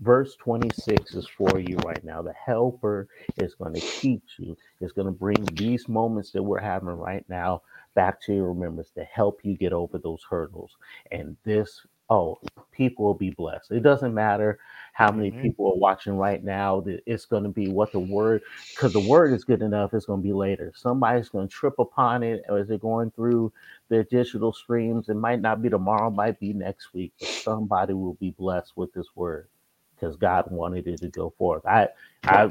[0.00, 2.22] Verse 26 is for you right now.
[2.22, 6.60] The helper is going to teach you, is going to bring these moments that we're
[6.60, 7.62] having right now
[7.94, 10.76] back to your remembrance to help you get over those hurdles.
[11.12, 11.80] And this,
[12.10, 12.38] oh,
[12.72, 13.72] people will be blessed.
[13.72, 14.58] It doesn't matter
[14.98, 15.42] how many Mhm.
[15.42, 18.42] people are watching right now, that it's going to be what the word,
[18.74, 20.72] because the word is good enough, it's going to be later.
[20.76, 23.52] Somebody's going to trip upon it as they're going through
[23.90, 25.10] their digital streams.
[25.10, 28.92] It might not be tomorrow, might be next week, but somebody will be blessed with
[28.94, 29.48] this word
[29.96, 31.66] because God wanted it to go forth.
[31.66, 31.88] I,
[32.26, 32.50] I,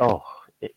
[0.00, 0.24] oh,
[0.62, 0.74] it,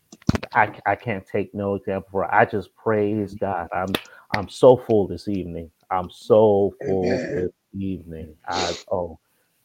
[0.55, 2.26] I, I can't take no example for.
[2.26, 2.32] it.
[2.34, 3.70] I just praise God.
[3.74, 3.99] I'm,
[4.36, 5.72] I'm so full this evening.
[5.91, 7.36] I'm so full Amen.
[7.36, 8.36] this evening.
[8.47, 9.20] I, oh,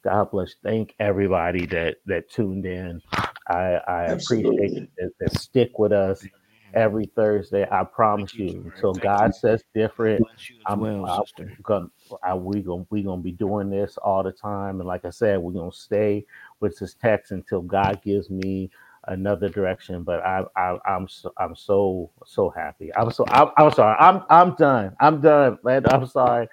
[0.05, 0.55] God bless.
[0.63, 3.03] Thank everybody that that tuned in.
[3.49, 4.89] I, I appreciate Absolutely.
[4.99, 6.27] that, that stick with us
[6.75, 7.67] every Thursday.
[7.71, 9.33] I promise you, you, until Thank God you.
[9.35, 10.23] says different.
[10.23, 11.05] Bless you as I'm, well,
[11.39, 11.87] I'm gonna,
[12.23, 15.39] I, we gonna, we gonna be doing this all the time, and like I said,
[15.41, 16.25] we're gonna stay
[16.61, 18.71] with this text until God gives me
[19.11, 20.05] another direction.
[20.05, 22.95] But I, I, I'm, so, I'm so, so happy.
[22.97, 23.97] I'm so, I'm, I'm sorry.
[24.01, 24.97] I'm, I'm done.
[25.01, 25.59] I'm done.
[25.65, 26.49] Man, I'm sorry.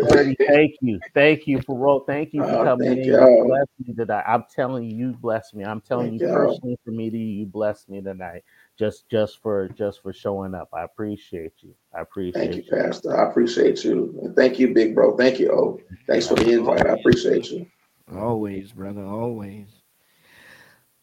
[0.00, 2.04] Birdie, thank you, thank you for roll.
[2.06, 3.16] Thank you for Oh, coming thank in.
[3.16, 3.40] You y'all.
[3.40, 4.24] blessed me tonight.
[4.28, 5.64] I'm telling you, you blessed me.
[5.64, 6.60] I'm telling Thank you y'all.
[6.60, 8.44] personally for me to you, you blessed me tonight.
[8.78, 10.70] Just, just for, just for showing up.
[10.74, 11.74] I appreciate you.
[11.94, 12.02] I
[12.34, 12.78] Thank appreciate you, you.
[12.78, 13.16] Pastor.
[13.18, 14.18] I appreciate you.
[14.22, 15.16] And thank you, big bro.
[15.16, 16.86] Thank you, Oh, Thanks for the invite.
[16.86, 17.66] I appreciate you.
[18.14, 19.79] Always, brother, always.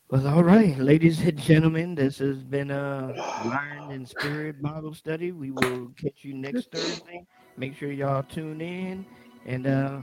[0.10, 5.34] Well, all right, ladies and gentlemen, this has been a Mind & Spirit Bible study.
[5.34, 7.26] We will catch you next Thursday.
[7.58, 9.05] Make sure y'all tune in.
[9.45, 9.99] And uh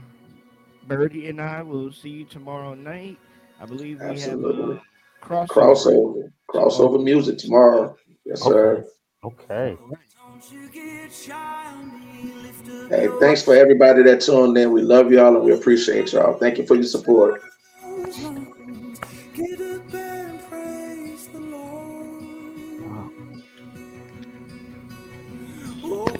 [0.87, 3.17] Birdie and I will see you tomorrow night.
[3.59, 4.75] I believe we have Absolutely.
[4.75, 5.47] a crossover.
[5.47, 6.31] Crossover.
[6.51, 7.95] Crossover music tomorrow.
[8.25, 8.85] Yes, sir.
[9.23, 9.75] Okay.
[9.81, 9.97] All right.
[10.15, 11.33] Don't you get shy
[11.73, 14.71] on me, lift up Hey, thanks for everybody that tuned in.
[14.71, 16.37] We love y'all and we appreciate y'all.
[16.37, 17.41] Thank you for your support.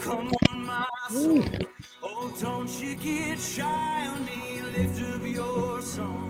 [0.05, 1.43] Come on, my soul.
[2.03, 4.61] Oh, don't you get shy on me.
[4.77, 6.25] Lift up your song.